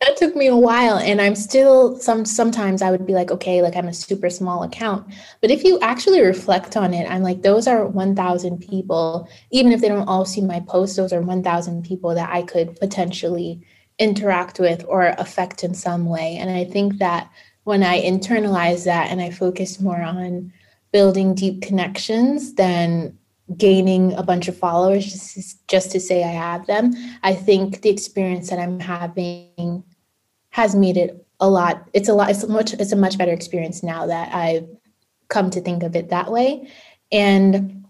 that 0.01 0.15
took 0.17 0.35
me 0.35 0.47
a 0.47 0.55
while. 0.55 0.97
And 0.97 1.21
I'm 1.21 1.35
still 1.35 1.99
some 1.99 2.25
sometimes 2.25 2.81
I 2.81 2.91
would 2.91 3.05
be 3.05 3.13
like, 3.13 3.31
okay, 3.31 3.61
like 3.61 3.75
I'm 3.75 3.87
a 3.87 3.93
super 3.93 4.29
small 4.29 4.63
account. 4.63 5.13
But 5.41 5.51
if 5.51 5.63
you 5.63 5.79
actually 5.81 6.21
reflect 6.21 6.77
on 6.77 6.93
it, 6.93 7.09
I'm 7.09 7.23
like, 7.23 7.41
those 7.41 7.67
are 7.67 7.85
1,000 7.85 8.59
people. 8.59 9.29
Even 9.51 9.71
if 9.71 9.81
they 9.81 9.87
don't 9.87 10.07
all 10.07 10.25
see 10.25 10.41
my 10.41 10.59
posts, 10.61 10.95
those 10.95 11.13
are 11.13 11.21
1,000 11.21 11.83
people 11.83 12.15
that 12.15 12.29
I 12.31 12.41
could 12.43 12.75
potentially 12.79 13.61
interact 13.99 14.59
with 14.59 14.85
or 14.87 15.15
affect 15.17 15.63
in 15.63 15.73
some 15.73 16.05
way. 16.05 16.37
And 16.37 16.49
I 16.49 16.65
think 16.65 16.99
that 16.99 17.29
when 17.63 17.83
I 17.83 18.01
internalize 18.01 18.85
that 18.85 19.09
and 19.09 19.21
I 19.21 19.31
focus 19.31 19.79
more 19.79 20.01
on 20.01 20.53
building 20.93 21.35
deep 21.35 21.61
connections, 21.61 22.53
then 22.53 23.17
gaining 23.55 24.13
a 24.13 24.23
bunch 24.23 24.47
of 24.47 24.57
followers 24.57 25.05
just, 25.05 25.67
just 25.67 25.91
to 25.91 25.99
say 25.99 26.23
I 26.23 26.27
have 26.27 26.67
them. 26.67 26.93
I 27.23 27.33
think 27.33 27.81
the 27.81 27.89
experience 27.89 28.49
that 28.49 28.59
I'm 28.59 28.79
having 28.79 29.83
has 30.49 30.75
made 30.75 30.97
it 30.97 31.25
a 31.39 31.49
lot. 31.49 31.87
It's 31.93 32.09
a 32.09 32.13
lot. 32.13 32.29
It's 32.29 32.43
a 32.43 32.47
much. 32.47 32.73
It's 32.73 32.91
a 32.91 32.97
much 32.97 33.17
better 33.17 33.31
experience 33.31 33.83
now 33.83 34.07
that 34.07 34.33
I've 34.33 34.67
come 35.29 35.49
to 35.51 35.61
think 35.61 35.83
of 35.83 35.95
it 35.95 36.09
that 36.09 36.31
way. 36.31 36.69
And 37.11 37.85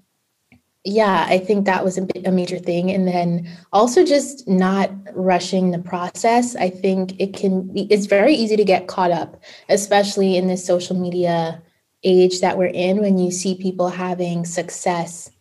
yeah, 0.84 1.26
I 1.30 1.38
think 1.40 1.66
that 1.66 1.84
was 1.84 1.98
a, 1.98 2.08
a 2.26 2.32
major 2.32 2.60
thing. 2.60 2.92
And 2.92 3.08
then 3.08 3.50
also 3.74 4.06
just 4.06 4.48
not 4.48 4.92
rushing 5.14 5.72
the 5.72 5.80
process. 5.80 6.56
I 6.56 6.70
think 6.70 7.20
it 7.20 7.34
can 7.34 7.74
be. 7.74 7.88
It's 7.90 8.06
very 8.06 8.34
easy 8.34 8.58
to 8.58 8.66
get 8.66 8.88
caught 8.88 9.12
up, 9.12 9.42
especially 9.70 10.38
in 10.38 10.48
this 10.48 10.66
social 10.66 10.98
media 10.98 11.62
age 12.04 12.42
that 12.42 12.58
we're 12.58 12.68
in 12.68 13.02
when 13.02 13.18
you 13.18 13.32
see 13.32 13.56
people 13.56 13.90
having 13.90 14.46
success 14.46 15.32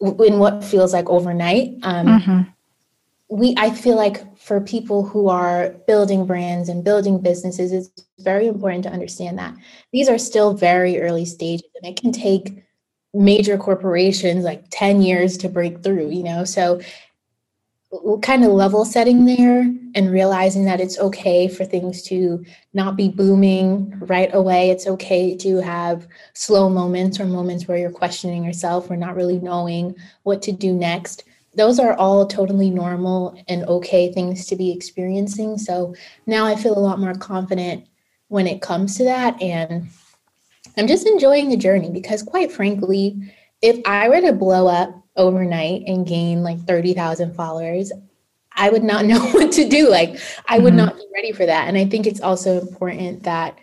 in 0.00 0.38
what 0.38 0.64
feels 0.64 0.92
like 0.92 1.08
overnight. 1.08 1.74
Um, 1.82 2.06
mm-hmm. 2.06 2.42
We, 3.30 3.54
I 3.58 3.70
feel 3.70 3.96
like 3.96 4.38
for 4.38 4.60
people 4.60 5.04
who 5.04 5.28
are 5.28 5.70
building 5.86 6.24
brands 6.24 6.68
and 6.68 6.82
building 6.82 7.20
businesses, 7.20 7.72
it's 7.72 7.90
very 8.20 8.46
important 8.46 8.84
to 8.84 8.90
understand 8.90 9.38
that 9.38 9.54
these 9.92 10.08
are 10.08 10.18
still 10.18 10.54
very 10.54 11.00
early 11.00 11.26
stages, 11.26 11.68
and 11.76 11.90
it 11.90 12.00
can 12.00 12.12
take 12.12 12.64
major 13.12 13.58
corporations 13.58 14.44
like 14.44 14.64
10 14.70 15.02
years 15.02 15.36
to 15.38 15.48
break 15.48 15.82
through. 15.82 16.10
You 16.10 16.22
know, 16.22 16.44
so 16.44 16.80
kind 18.22 18.44
of 18.44 18.52
level 18.52 18.84
setting 18.84 19.24
there 19.24 19.60
and 19.94 20.10
realizing 20.10 20.64
that 20.64 20.80
it's 20.80 20.98
okay 20.98 21.48
for 21.48 21.64
things 21.64 22.02
to 22.02 22.44
not 22.74 22.96
be 22.96 23.08
booming 23.08 23.98
right 24.00 24.28
away. 24.34 24.70
It's 24.70 24.86
okay 24.86 25.34
to 25.38 25.56
have 25.62 26.06
slow 26.34 26.68
moments 26.68 27.18
or 27.18 27.24
moments 27.24 27.66
where 27.66 27.78
you're 27.78 27.90
questioning 27.90 28.44
yourself 28.44 28.90
or 28.90 28.96
not 28.96 29.16
really 29.16 29.38
knowing 29.38 29.94
what 30.24 30.42
to 30.42 30.52
do 30.52 30.74
next. 30.74 31.24
Those 31.54 31.78
are 31.78 31.94
all 31.94 32.26
totally 32.26 32.70
normal 32.70 33.42
and 33.48 33.64
okay 33.64 34.12
things 34.12 34.44
to 34.46 34.56
be 34.56 34.70
experiencing. 34.70 35.56
So 35.56 35.94
now 36.26 36.44
I 36.44 36.56
feel 36.56 36.76
a 36.76 36.80
lot 36.80 37.00
more 37.00 37.14
confident 37.14 37.86
when 38.28 38.46
it 38.46 38.60
comes 38.60 38.96
to 38.96 39.04
that. 39.04 39.40
And 39.40 39.88
I'm 40.76 40.86
just 40.86 41.06
enjoying 41.06 41.48
the 41.48 41.56
journey 41.56 41.90
because, 41.90 42.22
quite 42.22 42.52
frankly, 42.52 43.32
if 43.62 43.80
I 43.86 44.08
were 44.10 44.20
to 44.20 44.32
blow 44.32 44.68
up 44.68 44.94
overnight 45.18 45.82
and 45.86 46.06
gain 46.06 46.42
like 46.42 46.58
30,000 46.60 47.34
followers, 47.34 47.92
I 48.52 48.70
would 48.70 48.84
not 48.84 49.04
know 49.10 49.20
what 49.30 49.52
to 49.52 49.68
do. 49.68 49.90
Like, 49.90 50.18
I 50.48 50.58
would 50.58 50.72
mm-hmm. 50.72 50.86
not 50.86 50.96
be 50.96 51.06
ready 51.14 51.32
for 51.32 51.44
that. 51.44 51.68
And 51.68 51.76
I 51.76 51.84
think 51.84 52.06
it's 52.06 52.20
also 52.20 52.60
important 52.60 53.24
that 53.24 53.58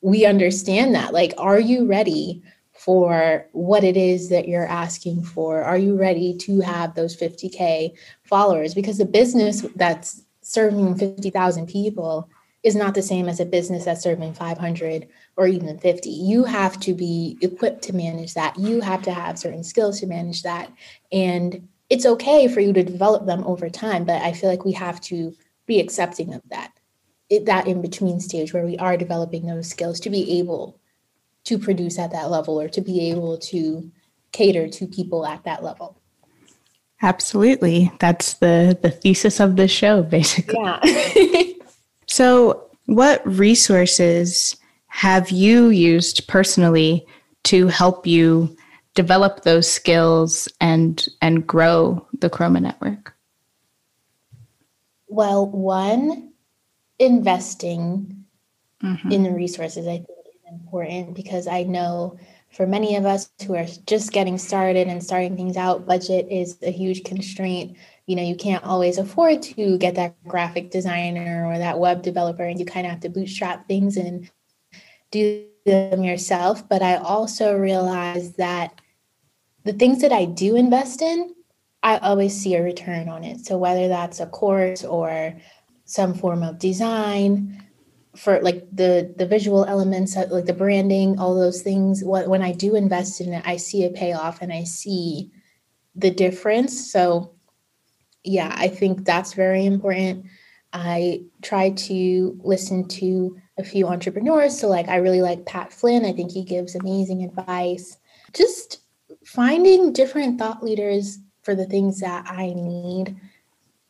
we 0.00 0.24
understand 0.24 0.94
that. 0.94 1.12
Like, 1.12 1.34
are 1.36 1.60
you 1.60 1.86
ready 1.86 2.42
for 2.72 3.46
what 3.52 3.84
it 3.84 3.96
is 3.96 4.28
that 4.28 4.48
you're 4.48 4.66
asking 4.66 5.24
for? 5.24 5.62
Are 5.62 5.78
you 5.78 5.96
ready 5.96 6.36
to 6.38 6.60
have 6.60 6.94
those 6.94 7.16
50K 7.16 7.92
followers? 8.22 8.74
Because 8.74 8.98
the 8.98 9.04
business 9.04 9.62
that's 9.74 10.22
serving 10.42 10.96
50,000 10.96 11.66
people 11.66 12.28
is 12.62 12.76
not 12.76 12.94
the 12.94 13.02
same 13.02 13.28
as 13.28 13.40
a 13.40 13.44
business 13.44 13.84
that's 13.84 14.02
serving 14.02 14.34
500 14.34 15.08
or 15.36 15.46
even 15.46 15.78
50. 15.78 16.08
You 16.08 16.44
have 16.44 16.80
to 16.80 16.94
be 16.94 17.36
equipped 17.42 17.82
to 17.82 17.92
manage 17.94 18.34
that. 18.34 18.58
You 18.58 18.80
have 18.80 19.02
to 19.02 19.12
have 19.12 19.38
certain 19.38 19.64
skills 19.64 20.00
to 20.00 20.06
manage 20.06 20.42
that. 20.42 20.72
And 21.12 21.68
it's 21.90 22.06
okay 22.06 22.48
for 22.48 22.60
you 22.60 22.72
to 22.72 22.82
develop 22.82 23.26
them 23.26 23.44
over 23.44 23.68
time, 23.68 24.04
but 24.04 24.22
I 24.22 24.32
feel 24.32 24.50
like 24.50 24.64
we 24.64 24.72
have 24.72 25.00
to 25.02 25.34
be 25.66 25.80
accepting 25.80 26.34
of 26.34 26.42
that. 26.50 26.72
It, 27.28 27.46
that 27.46 27.66
in 27.66 27.82
between 27.82 28.20
stage 28.20 28.54
where 28.54 28.64
we 28.64 28.78
are 28.78 28.96
developing 28.96 29.46
those 29.46 29.68
skills 29.68 29.98
to 30.00 30.10
be 30.10 30.38
able 30.38 30.78
to 31.44 31.58
produce 31.58 31.98
at 31.98 32.12
that 32.12 32.30
level 32.30 32.60
or 32.60 32.68
to 32.68 32.80
be 32.80 33.10
able 33.10 33.36
to 33.38 33.90
cater 34.30 34.68
to 34.68 34.86
people 34.86 35.26
at 35.26 35.42
that 35.44 35.64
level. 35.64 36.00
Absolutely. 37.02 37.92
That's 37.98 38.34
the 38.34 38.78
the 38.80 38.90
thesis 38.90 39.40
of 39.40 39.56
the 39.56 39.68
show 39.68 40.02
basically. 40.02 40.56
Yeah. 40.58 41.42
So, 42.08 42.70
what 42.86 43.26
resources 43.26 44.56
have 44.96 45.28
you 45.28 45.68
used 45.68 46.26
personally 46.26 47.06
to 47.44 47.66
help 47.66 48.06
you 48.06 48.56
develop 48.94 49.42
those 49.42 49.70
skills 49.70 50.48
and 50.58 51.06
and 51.20 51.46
grow 51.46 52.06
the 52.20 52.30
Chroma 52.30 52.62
network? 52.62 53.14
Well, 55.08 55.50
one, 55.50 56.32
investing 56.98 58.24
mm-hmm. 58.82 59.12
in 59.12 59.22
the 59.22 59.32
resources 59.32 59.86
I 59.86 59.98
think 59.98 60.08
is 60.34 60.50
important 60.50 61.14
because 61.14 61.46
I 61.46 61.64
know 61.64 62.18
for 62.50 62.66
many 62.66 62.96
of 62.96 63.04
us 63.04 63.30
who 63.46 63.54
are 63.54 63.66
just 63.84 64.12
getting 64.12 64.38
started 64.38 64.88
and 64.88 65.04
starting 65.04 65.36
things 65.36 65.58
out, 65.58 65.84
budget 65.84 66.26
is 66.30 66.56
a 66.62 66.72
huge 66.72 67.04
constraint. 67.04 67.76
You 68.06 68.16
know, 68.16 68.22
you 68.22 68.34
can't 68.34 68.64
always 68.64 68.96
afford 68.96 69.42
to 69.42 69.76
get 69.76 69.94
that 69.96 70.14
graphic 70.24 70.70
designer 70.70 71.44
or 71.46 71.58
that 71.58 71.78
web 71.78 72.00
developer, 72.00 72.44
and 72.44 72.58
you 72.58 72.64
kind 72.64 72.86
of 72.86 72.92
have 72.92 73.00
to 73.00 73.10
bootstrap 73.10 73.68
things 73.68 73.98
and 73.98 74.30
do 75.10 75.46
them 75.64 76.02
yourself. 76.02 76.68
But 76.68 76.82
I 76.82 76.96
also 76.96 77.56
realize 77.56 78.34
that 78.34 78.80
the 79.64 79.72
things 79.72 80.00
that 80.02 80.12
I 80.12 80.24
do 80.24 80.56
invest 80.56 81.02
in, 81.02 81.34
I 81.82 81.98
always 81.98 82.38
see 82.38 82.54
a 82.54 82.62
return 82.62 83.08
on 83.08 83.24
it. 83.24 83.44
So 83.44 83.58
whether 83.58 83.88
that's 83.88 84.20
a 84.20 84.26
course 84.26 84.84
or 84.84 85.36
some 85.84 86.14
form 86.14 86.42
of 86.42 86.58
design, 86.58 87.62
for 88.16 88.40
like 88.40 88.66
the 88.72 89.14
the 89.16 89.26
visual 89.26 89.64
elements 89.66 90.16
uh, 90.16 90.26
like 90.30 90.46
the 90.46 90.52
branding 90.52 91.18
all 91.18 91.34
those 91.34 91.62
things 91.62 92.02
what 92.02 92.28
when 92.28 92.42
i 92.42 92.50
do 92.50 92.74
invest 92.74 93.20
in 93.20 93.32
it 93.32 93.42
i 93.46 93.56
see 93.56 93.84
a 93.84 93.90
payoff 93.90 94.40
and 94.40 94.52
i 94.52 94.64
see 94.64 95.30
the 95.94 96.10
difference 96.10 96.90
so 96.90 97.34
yeah 98.24 98.54
i 98.56 98.68
think 98.68 99.04
that's 99.04 99.34
very 99.34 99.66
important 99.66 100.24
i 100.72 101.20
try 101.42 101.70
to 101.70 102.38
listen 102.42 102.88
to 102.88 103.36
a 103.58 103.64
few 103.64 103.86
entrepreneurs. 103.88 104.58
So 104.58 104.68
like 104.68 104.88
i 104.88 104.96
really 104.96 105.22
like 105.22 105.46
pat 105.46 105.72
flynn. 105.72 106.04
I 106.04 106.12
think 106.12 106.32
he 106.32 106.44
gives 106.44 106.74
amazing 106.74 107.24
advice. 107.24 107.96
Just 108.32 108.80
finding 109.24 109.92
different 109.92 110.38
thought 110.38 110.62
leaders 110.62 111.18
for 111.42 111.54
the 111.54 111.66
things 111.66 112.00
that 112.00 112.26
i 112.28 112.52
need 112.54 113.16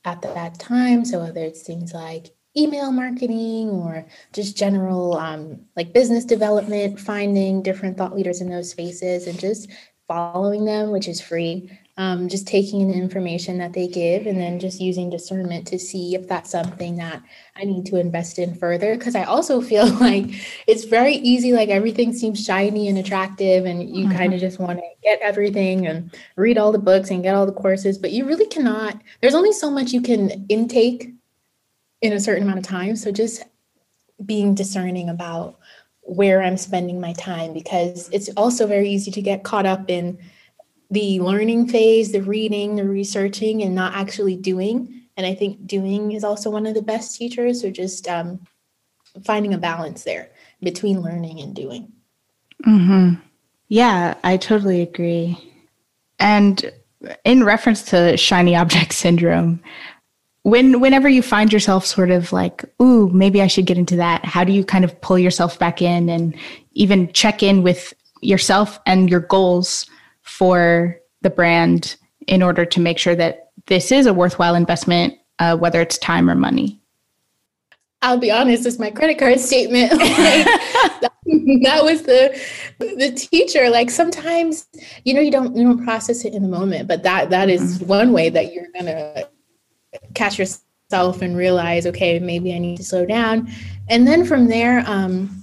at 0.05 0.22
that 0.22 0.59
time. 0.59 1.05
So 1.05 1.20
whether 1.20 1.40
it's 1.40 1.62
things 1.62 1.92
like 1.92 2.35
email 2.57 2.90
marketing 2.90 3.68
or 3.70 4.07
just 4.33 4.57
general 4.57 5.16
um, 5.16 5.61
like 5.76 5.92
business 5.92 6.24
development, 6.24 6.98
finding 6.98 7.62
different 7.62 7.98
thought 7.98 8.14
leaders 8.14 8.40
in 8.40 8.48
those 8.48 8.70
spaces 8.70 9.26
and 9.26 9.38
just 9.38 9.68
following 10.09 10.64
them, 10.64 10.90
which 10.90 11.09
is 11.09 11.20
free. 11.20 11.70
Um, 11.98 12.28
just 12.28 12.46
taking 12.46 12.82
in 12.82 12.88
the 12.88 12.94
information 12.94 13.56
that 13.56 13.72
they 13.72 13.88
give 13.88 14.26
and 14.26 14.38
then 14.38 14.61
just 14.61 14.82
using 14.82 15.09
discernment 15.09 15.66
to 15.68 15.78
see 15.78 16.14
if 16.14 16.28
that's 16.28 16.50
something 16.50 16.96
that 16.96 17.22
I 17.56 17.64
need 17.64 17.87
to 17.87 17.98
invest 17.98 18.38
in 18.38 18.54
further. 18.54 18.98
Because 18.98 19.14
I 19.14 19.24
also 19.24 19.61
feel 19.70 19.87
like 19.94 20.26
it's 20.66 20.85
very 20.85 21.14
easy, 21.14 21.54
like 21.54 21.70
everything 21.70 22.12
seems 22.12 22.44
shiny 22.44 22.88
and 22.88 22.98
attractive, 22.98 23.64
and 23.64 23.96
you 23.96 24.09
mm-hmm. 24.09 24.16
kind 24.16 24.35
of 24.35 24.40
just 24.40 24.59
want 24.59 24.78
to 24.78 24.85
get 25.02 25.20
everything 25.22 25.87
and 25.87 26.14
read 26.37 26.59
all 26.59 26.70
the 26.70 26.78
books 26.78 27.11
and 27.11 27.22
get 27.22 27.35
all 27.35 27.46
the 27.46 27.52
courses, 27.52 27.96
but 27.96 28.12
you 28.12 28.26
really 28.26 28.46
cannot, 28.46 29.00
there's 29.22 29.35
only 29.35 29.52
so 29.52 29.70
much 29.70 29.92
you 29.92 30.02
can 30.02 30.44
intake 30.50 31.14
in 32.02 32.12
a 32.12 32.20
certain 32.20 32.42
amount 32.42 32.59
of 32.59 32.64
time. 32.64 32.96
So 32.96 33.11
just 33.11 33.42
being 34.24 34.54
discerning 34.54 35.09
about 35.09 35.59
where 36.02 36.42
I'm 36.42 36.56
spending 36.56 37.00
my 37.00 37.12
time 37.14 37.52
because 37.52 38.09
it's 38.12 38.28
also 38.37 38.66
very 38.66 38.88
easy 38.88 39.11
to 39.11 39.22
get 39.22 39.44
caught 39.44 39.66
up 39.66 39.90
in 39.90 40.18
the 40.90 41.20
learning 41.20 41.68
phase, 41.68 42.12
the 42.12 42.22
reading, 42.22 42.77
the 42.77 42.85
researching, 42.85 43.62
and 43.62 43.75
not 43.75 43.94
actually 43.94 44.37
doing. 44.37 45.03
And 45.16 45.27
I 45.27 45.35
think 45.35 45.66
doing 45.66 46.12
is 46.12 46.25
also 46.25 46.51
one 46.51 46.66
of 46.66 46.75
the 46.75 46.83
best 46.83 47.16
teachers. 47.16 47.62
So 47.62 47.70
just 47.70 48.07
um, 48.09 48.40
finding 49.25 49.55
a 49.55 49.59
balance 49.59 50.05
there 50.05 50.31
between 50.61 51.01
learning 51.01 51.40
and 51.40 51.55
doing. 51.55 51.92
Hmm. 52.64 53.14
Yeah, 53.68 54.14
I 54.22 54.37
totally 54.37 54.83
agree. 54.83 55.38
And 56.18 56.72
in 57.25 57.44
reference 57.44 57.83
to 57.87 58.16
shiny 58.16 58.55
object 58.55 58.92
syndrome, 58.92 59.61
when 60.46 60.79
whenever 60.79 61.09
you 61.09 61.22
find 61.22 61.53
yourself 61.53 61.85
sort 61.85 62.09
of 62.09 62.33
like 62.33 62.64
ooh 62.81 63.09
maybe 63.09 63.42
i 63.42 63.49
should 63.49 63.66
get 63.66 63.77
into 63.77 63.96
that 63.96 64.25
how 64.25 64.44
do 64.44 64.53
you 64.53 64.64
kind 64.64 64.85
of 64.85 65.01
pull 65.01 65.18
yourself 65.18 65.59
back 65.59 65.83
in 65.83 66.09
and 66.09 66.37
even 66.75 67.12
check 67.12 67.42
in 67.42 67.64
with 67.64 67.92
yourself 68.20 68.79
and 68.87 69.11
your 69.11 69.18
goals 69.18 69.87
for 70.26 70.96
the 71.22 71.30
brand 71.30 71.96
in 72.26 72.42
order 72.42 72.64
to 72.64 72.80
make 72.80 72.98
sure 72.98 73.14
that 73.14 73.50
this 73.66 73.90
is 73.90 74.06
a 74.06 74.14
worthwhile 74.14 74.54
investment 74.54 75.14
uh, 75.38 75.56
whether 75.56 75.80
it's 75.80 75.98
time 75.98 76.30
or 76.30 76.34
money 76.34 76.80
I'll 78.02 78.18
be 78.18 78.30
honest, 78.30 78.66
it's 78.66 78.78
my 78.78 78.90
credit 78.90 79.18
card 79.18 79.40
statement. 79.40 79.90
like, 79.98 80.00
that, 80.08 81.12
that 81.62 81.80
was 81.82 82.02
the 82.02 82.40
the 82.78 83.10
teacher. 83.12 83.70
Like 83.70 83.90
sometimes, 83.90 84.66
you 85.04 85.14
know, 85.14 85.20
you 85.20 85.30
don't 85.30 85.56
you 85.56 85.64
don't 85.64 85.82
process 85.82 86.24
it 86.24 86.34
in 86.34 86.42
the 86.42 86.48
moment, 86.48 86.88
but 86.88 87.02
that 87.02 87.30
that 87.30 87.48
is 87.48 87.78
mm-hmm. 87.78 87.86
one 87.86 88.12
way 88.12 88.28
that 88.28 88.52
you're 88.52 88.68
gonna 88.74 89.24
catch 90.14 90.38
yourself 90.38 91.22
and 91.22 91.36
realize, 91.36 91.86
okay, 91.86 92.18
maybe 92.18 92.54
I 92.54 92.58
need 92.58 92.76
to 92.76 92.84
slow 92.84 93.06
down. 93.06 93.50
And 93.88 94.06
then 94.06 94.24
from 94.24 94.46
there, 94.46 94.84
um, 94.86 95.42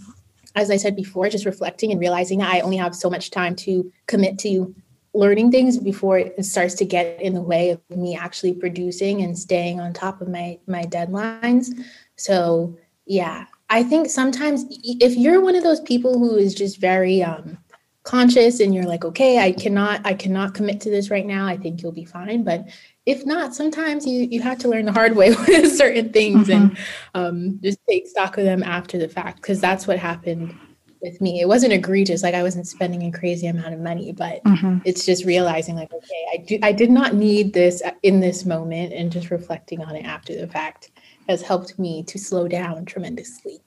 as 0.56 0.70
I 0.70 0.78
said 0.78 0.96
before, 0.96 1.30
just 1.30 1.46
reflecting 1.46 1.92
and 1.92 2.00
realizing 2.00 2.40
that 2.40 2.54
I 2.54 2.62
only 2.62 2.78
have 2.78 2.96
so 2.96 3.10
much 3.10 3.32
time 3.32 3.56
to 3.58 3.92
commit 4.08 4.38
to 4.40 4.74
learning 5.14 5.52
things 5.52 5.78
before 5.78 6.18
it 6.18 6.44
starts 6.44 6.74
to 6.76 6.86
get 6.86 7.22
in 7.22 7.34
the 7.34 7.42
way 7.42 7.70
of 7.70 7.82
me 7.96 8.16
actually 8.16 8.54
producing 8.54 9.22
and 9.22 9.38
staying 9.38 9.80
on 9.80 9.94
top 9.94 10.22
of 10.22 10.28
my 10.28 10.58
my 10.68 10.84
deadlines. 10.84 11.68
So 12.16 12.78
yeah, 13.06 13.46
I 13.70 13.84
think 13.84 14.10
sometimes 14.10 14.66
if 14.70 15.16
you're 15.16 15.42
one 15.42 15.56
of 15.56 15.64
those 15.64 15.82
people 15.82 16.18
who 16.18 16.36
is 16.36 16.54
just 16.54 16.80
very 16.80 17.22
um, 17.22 17.58
conscious 18.04 18.60
and 18.60 18.74
you're 18.74 18.86
like, 18.86 19.06
okay, 19.06 19.40
I 19.40 19.52
cannot 19.52 20.02
I 20.06 20.14
cannot 20.14 20.54
commit 20.54 20.82
to 20.82 20.90
this 20.90 21.10
right 21.10 21.26
now. 21.26 21.46
I 21.46 21.58
think 21.58 21.82
you'll 21.82 21.92
be 21.92 22.06
fine. 22.06 22.44
But 22.44 22.68
if 23.06 23.26
not, 23.26 23.54
sometimes 23.54 24.06
you 24.06 24.28
you 24.30 24.42
have 24.42 24.60
to 24.60 24.68
learn 24.68 24.86
the 24.86 24.92
hard 24.92 25.16
way 25.16 25.30
with 25.48 25.76
certain 25.76 26.12
things 26.12 26.48
mm-hmm. 26.48 26.68
and 26.68 26.78
um, 27.14 27.60
just 27.62 27.80
take 27.90 28.08
stock 28.08 28.38
of 28.38 28.44
them 28.44 28.64
after 28.64 28.98
the 28.98 29.10
fact 29.10 29.38
because 29.42 29.60
that's 29.60 29.88
what 29.88 30.00
happened 30.00 30.56
with 31.02 31.20
me. 31.20 31.42
It 31.42 31.48
wasn't 31.48 31.74
egregious, 31.74 32.24
like 32.24 32.34
I 32.34 32.44
wasn't 32.44 32.66
spending 32.66 33.04
a 33.04 33.12
crazy 33.12 33.48
amount 33.48 33.74
of 33.74 33.82
money, 33.82 34.14
but 34.14 34.44
mm-hmm. 34.46 34.78
it's 34.86 35.06
just 35.06 35.26
realizing 35.26 35.76
like, 35.76 35.94
okay, 35.94 36.26
I 36.34 36.38
do 36.38 36.60
I 36.64 36.72
did 36.72 36.90
not 36.90 37.14
need 37.14 37.54
this 37.54 37.84
in 38.04 38.22
this 38.22 38.46
moment, 38.46 38.94
and 38.94 39.12
just 39.12 39.30
reflecting 39.30 39.84
on 39.84 39.96
it 39.96 40.06
after 40.06 40.36
the 40.40 40.48
fact 40.48 40.92
has 41.28 41.42
helped 41.42 41.78
me 41.80 42.04
to 42.04 42.18
slow 42.18 42.48
down 42.48 42.86
tremendously. 42.86 43.62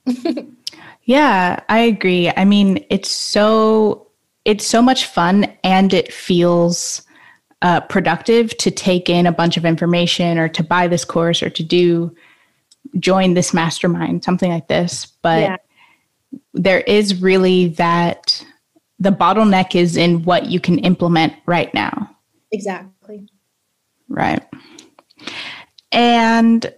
yeah, 1.05 1.61
I 1.69 1.79
agree. 1.79 2.31
I 2.37 2.45
mean, 2.45 2.85
it's 2.91 3.11
so 3.11 4.09
it's 4.45 4.67
so 4.67 4.81
much 4.81 5.07
fun 5.07 5.53
and 5.65 5.93
it 5.93 6.13
feels 6.13 7.03
uh, 7.63 7.81
productive 7.81 8.57
to 8.59 8.71
take 8.71 9.09
in 9.09 9.27
a 9.27 9.33
bunch 9.33 9.57
of 9.57 9.65
information 9.65 10.39
or 10.39 10.49
to 10.49 10.63
buy 10.63 10.87
this 10.87 11.05
course 11.05 11.43
or 11.43 11.51
to 11.51 11.63
do 11.63 12.15
join 12.99 13.35
this 13.35 13.53
mastermind, 13.53 14.25
something 14.25 14.51
like 14.51 14.69
this. 14.69 15.07
But 15.23 15.43
yeah. 15.43 15.57
there 16.55 16.81
is 16.81 17.21
really 17.21 17.69
that 17.69 18.45
the 18.99 19.11
bottleneck 19.11 19.75
is 19.75 19.97
in 19.97 20.23
what 20.25 20.47
you 20.47 20.61
can 20.61 20.79
implement 20.81 21.35
right 21.47 21.73
now. 21.75 22.11
Exactly. 22.53 23.29
Right. 24.09 24.43
And 25.93 26.73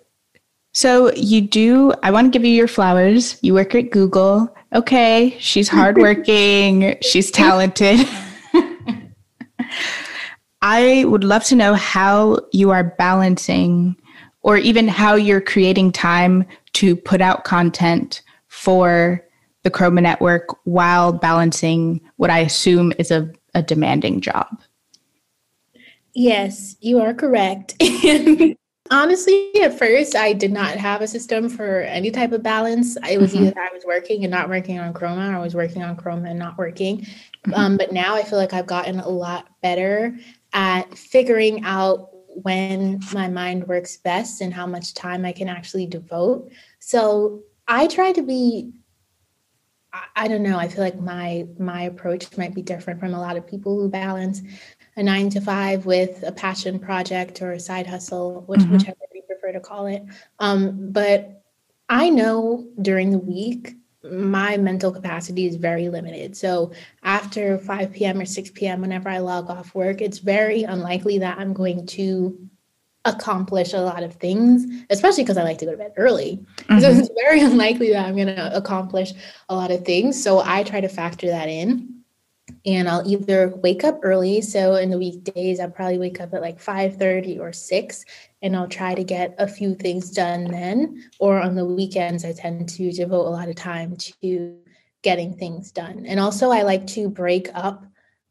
so 0.72 1.12
you 1.14 1.40
do, 1.40 1.92
I 2.02 2.10
want 2.10 2.32
to 2.32 2.38
give 2.38 2.44
you 2.44 2.54
your 2.54 2.68
flowers. 2.68 3.38
You 3.42 3.54
work 3.54 3.74
at 3.74 3.90
Google. 3.90 4.54
Okay, 4.72 5.36
she's 5.38 5.68
hardworking, 5.68 6.96
she's 7.02 7.30
talented. 7.30 8.06
I 10.62 11.04
would 11.04 11.24
love 11.24 11.44
to 11.44 11.56
know 11.56 11.74
how 11.74 12.38
you 12.52 12.70
are 12.70 12.84
balancing 12.98 13.96
or 14.42 14.56
even 14.56 14.88
how 14.88 15.14
you're 15.14 15.40
creating 15.40 15.92
time 15.92 16.44
to 16.74 16.96
put 16.96 17.20
out 17.20 17.44
content 17.44 18.22
for 18.48 19.24
the 19.62 19.70
Chroma 19.70 20.02
network 20.02 20.48
while 20.64 21.12
balancing 21.12 22.00
what 22.16 22.30
I 22.30 22.38
assume 22.40 22.92
is 22.98 23.10
a, 23.10 23.30
a 23.54 23.62
demanding 23.62 24.20
job. 24.20 24.60
Yes, 26.14 26.76
you 26.80 27.00
are 27.00 27.14
correct. 27.14 27.74
Honestly, 28.90 29.50
at 29.62 29.78
first, 29.78 30.16
I 30.16 30.32
did 30.32 30.50
not 30.50 30.76
have 30.76 31.02
a 31.02 31.06
system 31.06 31.50
for 31.50 31.82
any 31.82 32.10
type 32.10 32.32
of 32.32 32.42
balance. 32.42 32.96
It 33.08 33.20
was 33.20 33.34
mm-hmm. 33.34 33.48
either 33.48 33.60
I 33.60 33.68
was 33.74 33.84
working 33.86 34.24
and 34.24 34.30
not 34.30 34.48
working 34.48 34.78
on 34.78 34.94
Chroma, 34.94 35.30
or 35.30 35.36
I 35.36 35.40
was 35.40 35.54
working 35.54 35.82
on 35.82 35.96
Chroma 35.96 36.30
and 36.30 36.38
not 36.38 36.56
working. 36.56 37.00
Mm-hmm. 37.00 37.54
Um, 37.54 37.76
but 37.76 37.92
now 37.92 38.14
I 38.14 38.22
feel 38.22 38.38
like 38.38 38.54
I've 38.54 38.66
gotten 38.66 39.00
a 39.00 39.08
lot 39.08 39.48
better 39.60 40.16
at 40.52 40.96
figuring 40.96 41.64
out 41.64 42.10
when 42.28 43.00
my 43.12 43.28
mind 43.28 43.66
works 43.66 43.96
best 43.96 44.40
and 44.40 44.54
how 44.54 44.66
much 44.66 44.94
time 44.94 45.24
I 45.24 45.32
can 45.32 45.48
actually 45.48 45.86
devote. 45.86 46.50
So 46.78 47.42
I 47.66 47.86
try 47.86 48.12
to 48.12 48.22
be 48.22 48.72
I 50.14 50.28
don't 50.28 50.42
know, 50.42 50.58
I 50.58 50.68
feel 50.68 50.84
like 50.84 51.00
my 51.00 51.46
my 51.58 51.82
approach 51.82 52.36
might 52.36 52.54
be 52.54 52.62
different 52.62 53.00
from 53.00 53.14
a 53.14 53.20
lot 53.20 53.36
of 53.36 53.46
people 53.46 53.80
who 53.80 53.88
balance 53.88 54.42
a 54.96 55.02
9 55.02 55.30
to 55.30 55.40
5 55.40 55.86
with 55.86 56.22
a 56.26 56.32
passion 56.32 56.78
project 56.78 57.40
or 57.40 57.52
a 57.52 57.60
side 57.60 57.86
hustle, 57.86 58.42
which 58.46 58.60
mm-hmm. 58.60 58.72
whichever 58.72 58.98
you 59.14 59.22
prefer 59.22 59.52
to 59.52 59.60
call 59.60 59.86
it. 59.86 60.02
Um, 60.38 60.92
but 60.92 61.42
I 61.88 62.10
know 62.10 62.68
during 62.82 63.10
the 63.10 63.18
week 63.18 63.76
my 64.04 64.56
mental 64.56 64.92
capacity 64.92 65.46
is 65.46 65.56
very 65.56 65.88
limited. 65.88 66.36
So 66.36 66.72
after 67.02 67.58
5 67.58 67.92
p.m. 67.92 68.20
or 68.20 68.24
6 68.24 68.50
p.m., 68.52 68.80
whenever 68.80 69.08
I 69.08 69.18
log 69.18 69.50
off 69.50 69.74
work, 69.74 70.00
it's 70.00 70.18
very 70.18 70.62
unlikely 70.62 71.18
that 71.18 71.38
I'm 71.38 71.52
going 71.52 71.86
to 71.86 72.48
accomplish 73.04 73.72
a 73.72 73.80
lot 73.80 74.02
of 74.02 74.14
things, 74.14 74.66
especially 74.90 75.24
because 75.24 75.38
I 75.38 75.42
like 75.42 75.58
to 75.58 75.64
go 75.64 75.72
to 75.72 75.78
bed 75.78 75.94
early. 75.96 76.44
Mm-hmm. 76.56 76.80
So 76.80 76.90
it's 76.90 77.10
very 77.22 77.40
unlikely 77.40 77.92
that 77.92 78.06
I'm 78.06 78.14
going 78.14 78.28
to 78.28 78.56
accomplish 78.56 79.12
a 79.48 79.54
lot 79.54 79.70
of 79.70 79.84
things. 79.84 80.22
So 80.22 80.42
I 80.44 80.62
try 80.62 80.80
to 80.80 80.88
factor 80.88 81.26
that 81.28 81.48
in. 81.48 81.94
And 82.64 82.88
I'll 82.88 83.06
either 83.06 83.54
wake 83.56 83.84
up 83.84 84.00
early. 84.02 84.40
So 84.40 84.76
in 84.76 84.90
the 84.90 84.98
weekdays, 84.98 85.60
I'll 85.60 85.70
probably 85.70 85.98
wake 85.98 86.20
up 86.20 86.32
at 86.32 86.40
like 86.40 86.58
5:30 86.58 87.38
or 87.38 87.52
6 87.52 88.04
and 88.42 88.56
I'll 88.56 88.68
try 88.68 88.94
to 88.94 89.04
get 89.04 89.34
a 89.38 89.48
few 89.48 89.74
things 89.74 90.10
done 90.10 90.44
then. 90.44 91.04
Or 91.18 91.40
on 91.40 91.54
the 91.54 91.64
weekends, 91.64 92.24
I 92.24 92.32
tend 92.32 92.68
to 92.70 92.92
devote 92.92 93.26
a 93.26 93.30
lot 93.30 93.48
of 93.48 93.56
time 93.56 93.96
to 94.22 94.58
getting 95.02 95.36
things 95.36 95.72
done. 95.72 96.06
And 96.06 96.20
also, 96.20 96.50
I 96.50 96.62
like 96.62 96.86
to 96.88 97.08
break 97.08 97.48
up 97.54 97.84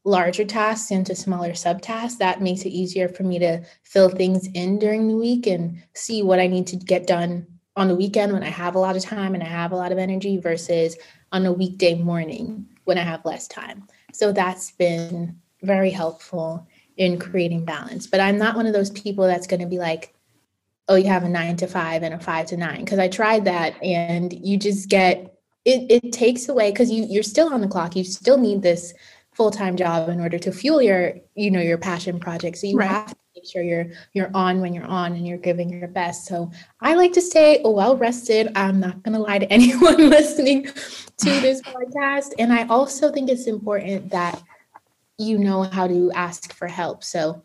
larger 0.03 0.45
tasks 0.45 0.91
into 0.91 1.15
smaller 1.15 1.51
subtasks. 1.51 2.17
That 2.17 2.41
makes 2.41 2.61
it 2.61 2.69
easier 2.69 3.09
for 3.09 3.23
me 3.23 3.39
to 3.39 3.63
fill 3.83 4.09
things 4.09 4.47
in 4.53 4.79
during 4.79 5.07
the 5.07 5.17
week 5.17 5.47
and 5.47 5.81
see 5.93 6.23
what 6.23 6.39
I 6.39 6.47
need 6.47 6.67
to 6.67 6.77
get 6.77 7.07
done 7.07 7.45
on 7.75 7.87
the 7.87 7.95
weekend 7.95 8.33
when 8.33 8.43
I 8.43 8.49
have 8.49 8.75
a 8.75 8.79
lot 8.79 8.95
of 8.95 9.03
time 9.03 9.35
and 9.35 9.43
I 9.43 9.47
have 9.47 9.71
a 9.71 9.75
lot 9.75 9.91
of 9.91 9.97
energy 9.97 10.37
versus 10.37 10.97
on 11.31 11.45
a 11.45 11.53
weekday 11.53 11.93
morning 11.93 12.65
when 12.85 12.97
I 12.97 13.03
have 13.03 13.25
less 13.25 13.47
time. 13.47 13.85
So 14.13 14.31
that's 14.31 14.71
been 14.71 15.39
very 15.61 15.91
helpful 15.91 16.67
in 16.97 17.19
creating 17.19 17.63
balance. 17.63 18.07
But 18.07 18.19
I'm 18.19 18.37
not 18.37 18.55
one 18.55 18.65
of 18.65 18.73
those 18.73 18.89
people 18.91 19.25
that's 19.25 19.47
going 19.47 19.61
to 19.61 19.67
be 19.67 19.77
like, 19.77 20.13
oh, 20.87 20.95
you 20.95 21.07
have 21.07 21.23
a 21.23 21.29
nine 21.29 21.55
to 21.57 21.67
five 21.67 22.03
and 22.03 22.13
a 22.13 22.19
five 22.19 22.47
to 22.47 22.57
nine. 22.57 22.85
Cause 22.85 22.99
I 22.99 23.07
tried 23.07 23.45
that 23.45 23.81
and 23.83 24.33
you 24.33 24.57
just 24.57 24.89
get 24.89 25.33
it, 25.65 26.03
it 26.03 26.13
takes 26.13 26.47
away 26.47 26.71
because 26.71 26.89
you 26.89 27.05
you're 27.09 27.23
still 27.23 27.53
on 27.53 27.59
the 27.59 27.67
clock. 27.67 27.95
You 27.95 28.05
still 28.05 28.37
need 28.37 28.61
this 28.61 28.93
full-time 29.33 29.75
job 29.75 30.09
in 30.09 30.19
order 30.19 30.39
to 30.39 30.51
fuel 30.51 30.81
your, 30.81 31.13
you 31.35 31.51
know, 31.51 31.59
your 31.59 31.77
passion 31.77 32.19
project. 32.19 32.57
So 32.57 32.67
you 32.67 32.77
right. 32.77 32.89
have 32.89 33.09
to 33.09 33.15
make 33.35 33.45
sure 33.45 33.61
you're 33.61 33.87
you're 34.13 34.31
on 34.33 34.61
when 34.61 34.73
you're 34.73 34.85
on 34.85 35.13
and 35.13 35.27
you're 35.27 35.37
giving 35.37 35.69
your 35.69 35.89
best. 35.89 36.25
So 36.25 36.51
I 36.81 36.95
like 36.95 37.13
to 37.13 37.21
stay 37.21 37.61
well 37.63 37.97
rested. 37.97 38.51
I'm 38.55 38.79
not 38.79 39.03
gonna 39.03 39.19
lie 39.19 39.39
to 39.39 39.45
anyone 39.53 40.09
listening 40.09 40.63
to 40.63 41.29
this 41.41 41.61
podcast. 41.73 42.33
And 42.39 42.53
I 42.53 42.65
also 42.67 43.11
think 43.11 43.29
it's 43.29 43.45
important 43.45 44.09
that 44.11 44.41
you 45.17 45.37
know 45.37 45.63
how 45.63 45.87
to 45.87 46.11
ask 46.13 46.53
for 46.53 46.67
help. 46.67 47.03
So 47.03 47.43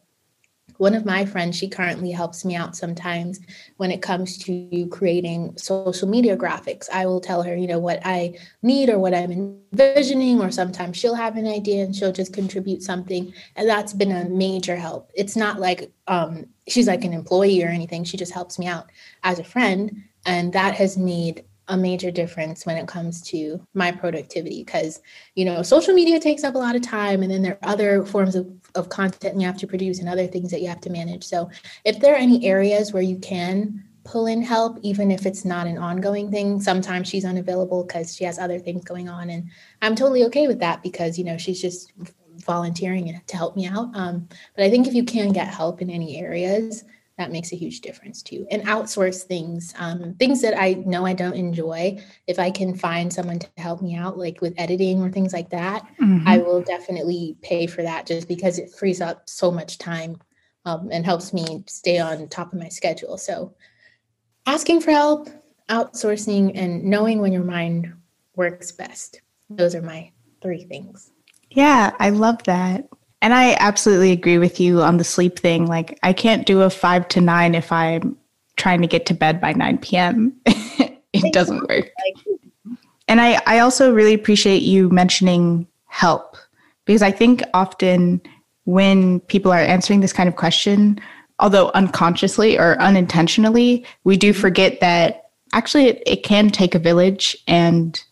one 0.79 0.95
of 0.95 1.05
my 1.05 1.25
friends, 1.25 1.57
she 1.57 1.69
currently 1.69 2.11
helps 2.11 2.45
me 2.45 2.57
out 2.57 2.77
sometimes 2.77 3.41
when 3.77 3.91
it 3.91 4.03
comes 4.03 4.39
to 4.39 4.87
creating 4.91 5.57
social 5.57 6.09
media 6.09 6.37
graphics. 6.37 6.89
I 6.91 7.07
will 7.07 7.21
tell 7.21 7.43
her, 7.43 7.55
you 7.55 7.67
know, 7.67 7.79
what 7.79 8.01
I 8.05 8.39
need 8.63 8.89
or 8.89 8.99
what 8.99 9.15
I'm 9.15 9.31
envisioning, 9.73 10.41
or 10.41 10.51
sometimes 10.51 10.97
she'll 10.97 11.15
have 11.15 11.37
an 11.37 11.47
idea 11.47 11.85
and 11.85 11.95
she'll 11.95 12.13
just 12.13 12.33
contribute 12.33 12.83
something. 12.83 13.33
And 13.57 13.69
that's 13.69 13.93
been 13.93 14.13
a 14.13 14.29
major 14.29 14.77
help. 14.77 15.11
It's 15.15 15.37
not 15.37 15.61
like 15.61 15.93
um, 16.09 16.47
she's 16.69 16.89
like 16.89 17.05
an 17.05 17.13
employee 17.13 17.63
or 17.63 17.69
anything, 17.69 18.05
she 18.05 18.17
just 18.17 18.33
helps 18.33 18.59
me 18.59 18.67
out 18.67 18.91
as 19.23 19.39
a 19.39 19.45
friend. 19.45 20.03
And 20.25 20.53
that 20.53 20.75
has 20.75 20.97
made 20.97 21.45
a 21.69 21.77
major 21.77 22.11
difference 22.11 22.67
when 22.67 22.77
it 22.77 22.89
comes 22.89 23.23
to 23.23 23.65
my 23.75 23.93
productivity 23.93 24.65
because 24.65 25.01
you 25.35 25.45
know 25.45 25.63
social 25.63 25.95
media 25.95 26.19
takes 26.19 26.45
up 26.45 26.55
a 26.55 26.59
lot 26.59 26.75
of 26.75 26.83
time 26.83 27.23
and 27.23 27.31
then 27.31 27.43
there 27.43 27.59
are 27.63 27.71
other 27.71 28.05
forms 28.05 28.35
of, 28.35 28.51
of 28.75 28.89
content 28.89 29.41
you 29.41 29.47
have 29.47 29.57
to 29.59 29.67
produce 29.67 30.01
and 30.01 30.09
other 30.09 30.27
things 30.27 30.51
that 30.51 30.61
you 30.61 30.69
have 30.69 30.81
to 30.81 30.91
manage. 30.91 31.25
So 31.25 31.51
if 31.85 32.01
there 32.01 32.15
are 32.15 32.19
any 32.19 32.45
areas 32.45 32.93
where 32.93 33.03
you 33.03 33.19
can 33.19 33.85
pull 34.05 34.27
in 34.27 34.43
help 34.43 34.79
even 34.83 35.11
if 35.13 35.27
it's 35.27 35.45
not 35.45 35.69
an 35.69 35.79
ongoing 35.79 36.29
thing 36.29 36.61
sometimes 36.61 37.09
she's 37.09 37.25
unavailable 37.25 37.85
because 37.85 38.17
she 38.17 38.25
has 38.25 38.37
other 38.37 38.59
things 38.59 38.83
going 38.85 39.09
on 39.09 39.31
and 39.31 39.49
i'm 39.81 39.95
totally 39.95 40.25
okay 40.25 40.49
with 40.49 40.59
that 40.59 40.83
because 40.83 41.17
you 41.17 41.23
know 41.25 41.39
she's 41.39 41.63
just 41.63 41.93
volunteering 42.39 43.21
to 43.27 43.37
help 43.37 43.55
me 43.55 43.65
out. 43.67 43.95
Um, 43.95 44.29
but 44.57 44.65
i 44.65 44.71
think 44.71 44.89
if 44.89 44.95
you 44.95 45.05
can 45.05 45.33
get 45.33 45.47
help 45.47 45.81
in 45.81 45.89
any 45.89 46.17
areas 46.17 46.83
that 47.19 47.31
makes 47.31 47.53
a 47.53 47.57
huge 47.57 47.81
difference 47.81 48.23
too. 48.23 48.47
And 48.51 48.63
outsource 48.63 49.23
things, 49.25 49.75
um, 49.79 50.15
things 50.19 50.41
that 50.43 50.59
I 50.59 50.75
know 50.87 51.05
I 51.05 51.13
don't 51.13 51.35
enjoy. 51.35 51.99
If 52.27 52.39
I 52.39 52.51
can 52.51 52.75
find 52.75 53.13
someone 53.13 53.39
to 53.39 53.49
help 53.59 53.83
me 53.83 53.95
out, 53.95 54.19
like 54.19 54.41
with 54.41 54.55
editing 54.57 55.03
or 55.03 55.11
things 55.11 55.33
like 55.33 55.51
that, 55.51 55.85
mm-hmm. 56.01 56.27
I 56.27 56.39
will 56.39 56.63
definitely 56.63 57.37
pay 57.43 57.67
for 57.67 57.83
that 57.83 58.07
just 58.07 58.29
because 58.29 58.59
it 58.59 58.71
frees 58.71 59.01
up 59.01 59.29
so 59.29 59.51
much 59.51 59.79
time 59.79 60.17
um, 60.65 60.89
and 60.91 61.05
helps 61.05 61.33
me 61.33 61.65
stay 61.67 61.99
on 61.99 62.29
top 62.29 62.53
of 62.53 62.59
my 62.59 62.69
schedule. 62.69 63.19
So, 63.19 63.55
asking 64.47 64.81
for 64.81 64.91
help, 64.91 65.29
outsourcing, 65.69 66.53
and 66.55 66.85
knowing 66.85 67.21
when 67.21 67.33
your 67.33 67.45
mind 67.45 67.93
works 68.37 68.73
best. 68.73 69.21
Those 69.51 69.75
are 69.75 69.83
my 69.83 70.11
three 70.41 70.65
things. 70.65 71.11
Yeah, 71.51 71.95
I 71.99 72.11
love 72.11 72.43
that. 72.45 72.89
And 73.23 73.33
I 73.33 73.57
absolutely 73.61 74.11
agree 74.11 74.39
with 74.39 74.59
you 74.59 74.83
on 74.83 74.97
the 74.97 75.05
sleep 75.05 75.39
thing. 75.39 75.67
Like, 75.67 75.99
I 76.03 76.13
can't 76.13 76.45
do 76.45 76.63
a 76.63 76.69
five 76.69 77.07
to 77.09 77.21
nine 77.21 77.55
if 77.55 77.71
I'm 77.71 78.17
trying 78.57 78.83
to 78.83 78.89
get 78.89 79.07
to 79.07 79.15
bed 79.15 79.41
by 79.41 79.53
9 79.53 79.79
p.m. 79.79 80.35
it 80.45 81.33
doesn't 81.33 81.69
work. 81.69 81.89
And 83.07 83.21
I, 83.21 83.41
I 83.47 83.61
also 83.61 83.95
really 83.95 84.13
appreciate 84.13 84.63
you 84.63 84.91
mentioning 84.91 85.69
help 85.87 86.37
because 86.85 87.01
I 87.01 87.13
think 87.13 87.43
often 87.55 88.21
when 88.65 89.21
people 89.21 89.53
are 89.53 89.59
answering 89.59 90.01
this 90.01 90.13
kind 90.13 90.29
of 90.29 90.37
question, 90.37 91.01
although 91.39 91.71
unconsciously 91.75 92.59
or 92.59 92.81
unintentionally, 92.81 93.87
we 94.05 94.17
do 94.17 94.33
forget 94.33 94.81
that 94.81 95.31
actually 95.53 95.87
it, 95.87 96.03
it 96.07 96.23
can 96.25 96.51
take 96.51 96.75
a 96.75 96.79
village 96.79 97.37
and 97.47 98.03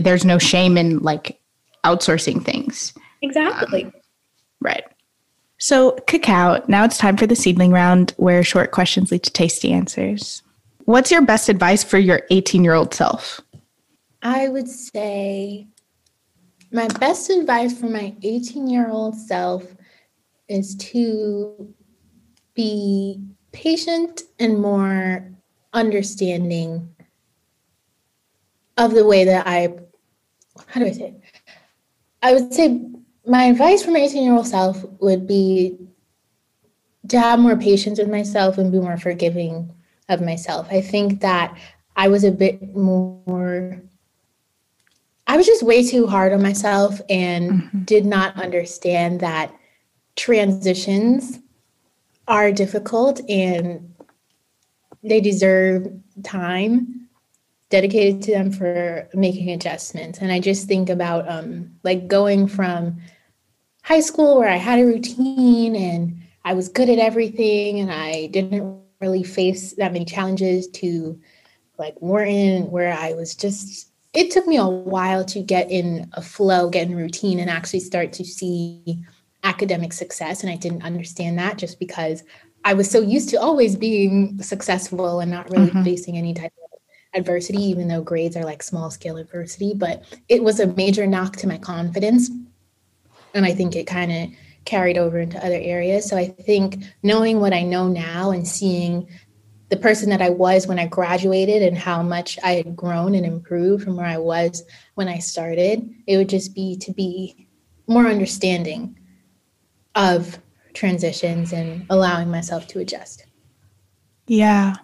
there's 0.00 0.24
no 0.24 0.38
shame 0.38 0.76
in 0.76 0.98
like 0.98 1.40
outsourcing 1.84 2.44
things. 2.44 2.92
Exactly. 3.22 3.84
Um, 3.84 3.92
right. 4.60 4.84
So, 5.58 5.92
cacao, 6.06 6.62
now 6.68 6.84
it's 6.84 6.98
time 6.98 7.16
for 7.16 7.26
the 7.26 7.34
seedling 7.34 7.72
round 7.72 8.14
where 8.16 8.44
short 8.44 8.70
questions 8.70 9.10
lead 9.10 9.24
to 9.24 9.30
tasty 9.30 9.72
answers. 9.72 10.42
What's 10.84 11.10
your 11.10 11.22
best 11.22 11.48
advice 11.48 11.82
for 11.82 11.98
your 11.98 12.22
18 12.30 12.64
year 12.64 12.74
old 12.74 12.94
self? 12.94 13.40
I 14.22 14.48
would 14.48 14.68
say 14.68 15.66
my 16.72 16.86
best 16.88 17.30
advice 17.30 17.78
for 17.78 17.86
my 17.86 18.14
18 18.22 18.68
year 18.68 18.88
old 18.88 19.16
self 19.16 19.64
is 20.48 20.74
to 20.76 21.74
be 22.54 23.20
patient 23.52 24.22
and 24.38 24.60
more 24.60 25.30
understanding 25.72 26.94
of 28.76 28.94
the 28.94 29.04
way 29.04 29.24
that 29.24 29.46
I, 29.46 29.74
how 30.68 30.80
do 30.80 30.86
I 30.86 30.92
say 30.92 31.04
it? 31.08 31.20
I 32.22 32.32
would 32.32 32.52
say 32.52 32.80
my 33.28 33.44
advice 33.44 33.84
for 33.84 33.90
my 33.90 34.00
18 34.00 34.24
year 34.24 34.34
old 34.34 34.46
self 34.46 34.84
would 35.00 35.26
be 35.26 35.76
to 37.08 37.20
have 37.20 37.38
more 37.38 37.56
patience 37.56 37.98
with 37.98 38.08
myself 38.08 38.58
and 38.58 38.72
be 38.72 38.80
more 38.80 38.98
forgiving 38.98 39.72
of 40.08 40.20
myself. 40.20 40.66
I 40.70 40.80
think 40.80 41.20
that 41.20 41.56
I 41.96 42.08
was 42.08 42.24
a 42.24 42.32
bit 42.32 42.74
more, 42.74 43.80
I 45.26 45.36
was 45.36 45.46
just 45.46 45.62
way 45.62 45.86
too 45.86 46.06
hard 46.06 46.32
on 46.32 46.42
myself 46.42 47.00
and 47.10 47.50
mm-hmm. 47.50 47.78
did 47.80 48.06
not 48.06 48.36
understand 48.36 49.20
that 49.20 49.54
transitions 50.16 51.38
are 52.26 52.50
difficult 52.50 53.20
and 53.28 53.94
they 55.02 55.20
deserve 55.20 55.88
time 56.24 57.08
dedicated 57.70 58.22
to 58.22 58.32
them 58.32 58.50
for 58.50 59.08
making 59.12 59.50
adjustments. 59.50 60.20
And 60.20 60.32
I 60.32 60.40
just 60.40 60.66
think 60.66 60.88
about 60.88 61.28
um, 61.28 61.70
like 61.84 62.08
going 62.08 62.48
from 62.48 62.98
high 63.88 64.00
school 64.00 64.38
where 64.38 64.50
I 64.50 64.56
had 64.56 64.78
a 64.78 64.84
routine 64.84 65.74
and 65.74 66.20
I 66.44 66.52
was 66.52 66.68
good 66.68 66.90
at 66.90 66.98
everything 66.98 67.80
and 67.80 67.90
I 67.90 68.26
didn't 68.26 68.82
really 69.00 69.22
face 69.22 69.72
that 69.76 69.94
many 69.94 70.04
challenges 70.04 70.68
to 70.68 71.18
like 71.78 71.94
Wharton 72.02 72.70
where 72.70 72.92
I 72.92 73.14
was 73.14 73.34
just 73.34 73.90
it 74.12 74.30
took 74.30 74.46
me 74.46 74.58
a 74.58 74.66
while 74.66 75.24
to 75.24 75.40
get 75.40 75.70
in 75.70 76.10
a 76.12 76.20
flow, 76.20 76.68
get 76.68 76.88
in 76.88 76.96
routine 76.96 77.38
and 77.40 77.48
actually 77.48 77.80
start 77.80 78.12
to 78.14 78.24
see 78.24 79.02
academic 79.42 79.94
success. 79.94 80.42
And 80.42 80.52
I 80.52 80.56
didn't 80.56 80.82
understand 80.82 81.38
that 81.38 81.56
just 81.56 81.78
because 81.78 82.24
I 82.64 82.74
was 82.74 82.90
so 82.90 83.00
used 83.00 83.30
to 83.30 83.40
always 83.40 83.74
being 83.74 84.42
successful 84.42 85.20
and 85.20 85.30
not 85.30 85.50
really 85.50 85.68
mm-hmm. 85.68 85.84
facing 85.84 86.18
any 86.18 86.34
type 86.34 86.52
of 86.62 86.80
adversity 87.14 87.62
even 87.62 87.88
though 87.88 88.02
grades 88.02 88.36
are 88.36 88.44
like 88.44 88.62
small 88.62 88.90
scale 88.90 89.16
adversity. 89.16 89.72
But 89.74 90.04
it 90.28 90.42
was 90.42 90.60
a 90.60 90.74
major 90.74 91.06
knock 91.06 91.36
to 91.36 91.46
my 91.46 91.56
confidence 91.56 92.28
and 93.34 93.44
I 93.44 93.52
think 93.52 93.76
it 93.76 93.86
kind 93.86 94.12
of 94.12 94.38
carried 94.64 94.98
over 94.98 95.18
into 95.18 95.38
other 95.38 95.58
areas. 95.60 96.08
So 96.08 96.16
I 96.16 96.28
think 96.28 96.84
knowing 97.02 97.40
what 97.40 97.54
I 97.54 97.62
know 97.62 97.88
now 97.88 98.30
and 98.30 98.46
seeing 98.46 99.08
the 99.70 99.76
person 99.76 100.10
that 100.10 100.22
I 100.22 100.30
was 100.30 100.66
when 100.66 100.78
I 100.78 100.86
graduated 100.86 101.62
and 101.62 101.76
how 101.76 102.02
much 102.02 102.38
I 102.42 102.52
had 102.52 102.76
grown 102.76 103.14
and 103.14 103.26
improved 103.26 103.84
from 103.84 103.96
where 103.96 104.06
I 104.06 104.18
was 104.18 104.62
when 104.94 105.08
I 105.08 105.18
started, 105.18 105.88
it 106.06 106.16
would 106.16 106.28
just 106.28 106.54
be 106.54 106.76
to 106.78 106.92
be 106.92 107.48
more 107.86 108.06
understanding 108.06 108.98
of 109.94 110.38
transitions 110.74 111.52
and 111.52 111.84
allowing 111.90 112.30
myself 112.30 112.66
to 112.68 112.78
adjust. 112.78 113.26
Yeah, 114.26 114.76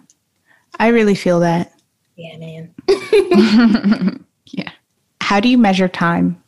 I 0.79 0.87
really 0.87 1.15
feel 1.15 1.39
that. 1.41 1.71
Yeah, 2.15 2.37
man. 2.37 2.75
yeah. 4.47 4.71
How 5.21 5.39
do 5.39 5.47
you 5.47 5.57
measure 5.57 5.87
time? 5.87 6.41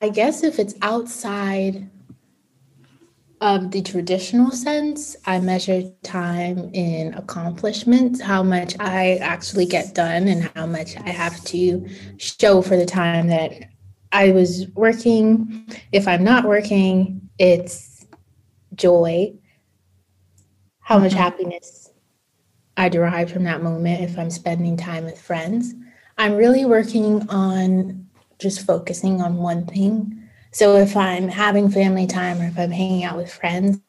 I 0.00 0.08
guess 0.10 0.42
if 0.42 0.58
it's 0.58 0.74
outside 0.82 1.88
of 3.40 3.70
the 3.70 3.82
traditional 3.82 4.50
sense, 4.50 5.16
I 5.24 5.38
measure 5.38 5.82
time 6.02 6.70
in 6.74 7.14
accomplishments, 7.14 8.20
how 8.20 8.42
much 8.42 8.74
I 8.80 9.16
actually 9.16 9.66
get 9.66 9.94
done, 9.94 10.28
and 10.28 10.50
how 10.54 10.66
much 10.66 10.96
I 10.96 11.10
have 11.10 11.42
to 11.44 11.86
show 12.16 12.62
for 12.62 12.76
the 12.76 12.86
time 12.86 13.28
that 13.28 13.52
I 14.12 14.32
was 14.32 14.66
working. 14.74 15.66
If 15.92 16.08
I'm 16.08 16.24
not 16.24 16.44
working, 16.44 17.28
it's 17.38 18.06
joy, 18.74 19.34
how 20.80 20.98
much 20.98 21.12
mm-hmm. 21.12 21.20
happiness 21.20 21.90
I 22.76 22.88
derive 22.88 23.30
from 23.30 23.44
that 23.44 23.62
moment 23.62 24.02
if 24.02 24.18
I'm 24.18 24.30
spending 24.30 24.76
time 24.76 25.04
with 25.04 25.20
friends. 25.20 25.74
I'm 26.16 26.34
really 26.34 26.64
working 26.64 27.28
on 27.28 28.07
just 28.38 28.66
focusing 28.66 29.20
on 29.20 29.36
one 29.36 29.66
thing 29.66 30.28
so 30.50 30.76
if 30.76 30.96
I'm 30.96 31.28
having 31.28 31.70
family 31.70 32.06
time 32.06 32.40
or 32.40 32.46
if 32.46 32.58
I'm 32.58 32.70
hanging 32.70 33.04
out 33.04 33.16
with 33.16 33.32
friends, 33.32 33.80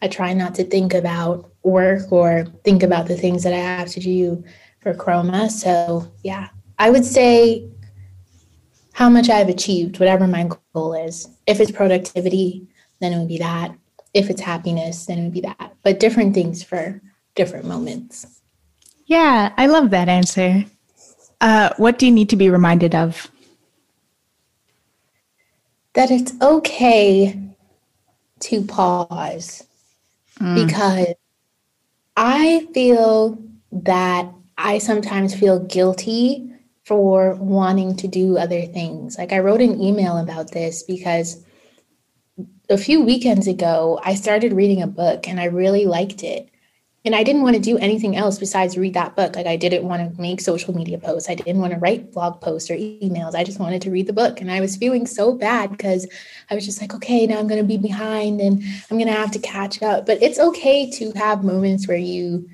I 0.00 0.08
try 0.08 0.32
not 0.32 0.54
to 0.56 0.64
think 0.64 0.94
about 0.94 1.50
work 1.62 2.12
or 2.12 2.46
think 2.62 2.82
about 2.82 3.06
the 3.06 3.16
things 3.16 3.42
that 3.42 3.52
I 3.52 3.58
have 3.58 3.88
to 3.88 4.00
do 4.00 4.44
for 4.80 4.94
Chroma. 4.94 5.50
So 5.50 6.12
yeah, 6.22 6.48
I 6.78 6.90
would 6.90 7.04
say 7.04 7.68
how 8.92 9.08
much 9.08 9.28
I've 9.28 9.48
achieved, 9.48 9.98
whatever 9.98 10.26
my 10.26 10.48
goal 10.72 10.94
is. 10.94 11.28
If 11.46 11.60
it's 11.60 11.72
productivity, 11.72 12.68
then 13.00 13.12
it 13.12 13.18
would 13.18 13.28
be 13.28 13.38
that. 13.38 13.74
If 14.12 14.30
it's 14.30 14.40
happiness, 14.40 15.06
then 15.06 15.18
it 15.18 15.22
would 15.24 15.32
be 15.32 15.40
that. 15.40 15.74
But 15.82 15.98
different 15.98 16.32
things 16.32 16.62
for 16.62 17.02
different 17.34 17.64
moments. 17.64 18.40
Yeah, 19.06 19.52
I 19.56 19.66
love 19.66 19.90
that 19.90 20.08
answer. 20.08 20.64
Uh, 21.40 21.70
what 21.76 21.98
do 21.98 22.06
you 22.06 22.12
need 22.12 22.30
to 22.30 22.36
be 22.36 22.48
reminded 22.48 22.94
of? 22.94 23.28
That 25.94 26.10
it's 26.10 26.32
okay 26.42 27.40
to 28.40 28.62
pause 28.64 29.66
mm. 30.38 30.66
because 30.66 31.14
I 32.16 32.68
feel 32.74 33.38
that 33.72 34.28
I 34.56 34.78
sometimes 34.78 35.34
feel 35.34 35.58
guilty 35.60 36.50
for 36.84 37.34
wanting 37.34 37.96
to 37.96 38.08
do 38.08 38.36
other 38.36 38.62
things. 38.62 39.16
Like 39.16 39.32
I 39.32 39.38
wrote 39.38 39.62
an 39.62 39.80
email 39.80 40.18
about 40.18 40.52
this 40.52 40.82
because 40.82 41.42
a 42.68 42.78
few 42.78 43.02
weekends 43.02 43.46
ago, 43.46 44.00
I 44.04 44.14
started 44.14 44.52
reading 44.52 44.82
a 44.82 44.86
book 44.86 45.28
and 45.28 45.40
I 45.40 45.46
really 45.46 45.86
liked 45.86 46.22
it 46.22 46.48
and 47.04 47.14
I 47.14 47.22
didn't 47.22 47.42
want 47.42 47.54
to 47.54 47.60
do 47.60 47.76
anything 47.78 48.16
else 48.16 48.38
besides 48.38 48.78
read 48.78 48.94
that 48.94 49.14
book. 49.14 49.36
Like 49.36 49.46
I 49.46 49.56
didn't 49.56 49.84
want 49.84 50.14
to 50.14 50.20
make 50.20 50.40
social 50.40 50.74
media 50.74 50.96
posts. 50.96 51.28
I 51.28 51.34
didn't 51.34 51.60
want 51.60 51.74
to 51.74 51.78
write 51.78 52.12
blog 52.12 52.40
posts 52.40 52.70
or 52.70 52.76
emails. 52.76 53.34
I 53.34 53.44
just 53.44 53.60
wanted 53.60 53.82
to 53.82 53.90
read 53.90 54.06
the 54.06 54.14
book. 54.14 54.40
And 54.40 54.50
I 54.50 54.60
was 54.60 54.76
feeling 54.76 55.06
so 55.06 55.34
bad 55.34 55.70
because 55.70 56.08
I 56.50 56.54
was 56.54 56.64
just 56.64 56.80
like, 56.80 56.94
okay, 56.94 57.26
now 57.26 57.38
I'm 57.38 57.46
going 57.46 57.60
to 57.60 57.66
be 57.66 57.76
behind 57.76 58.40
and 58.40 58.62
I'm 58.90 58.96
going 58.96 59.06
to 59.08 59.12
have 59.12 59.32
to 59.32 59.38
catch 59.38 59.82
up. 59.82 60.06
But 60.06 60.22
it's 60.22 60.38
okay 60.38 60.90
to 60.92 61.12
have 61.12 61.44
moments 61.44 61.86
where 61.86 61.98
you 61.98 62.48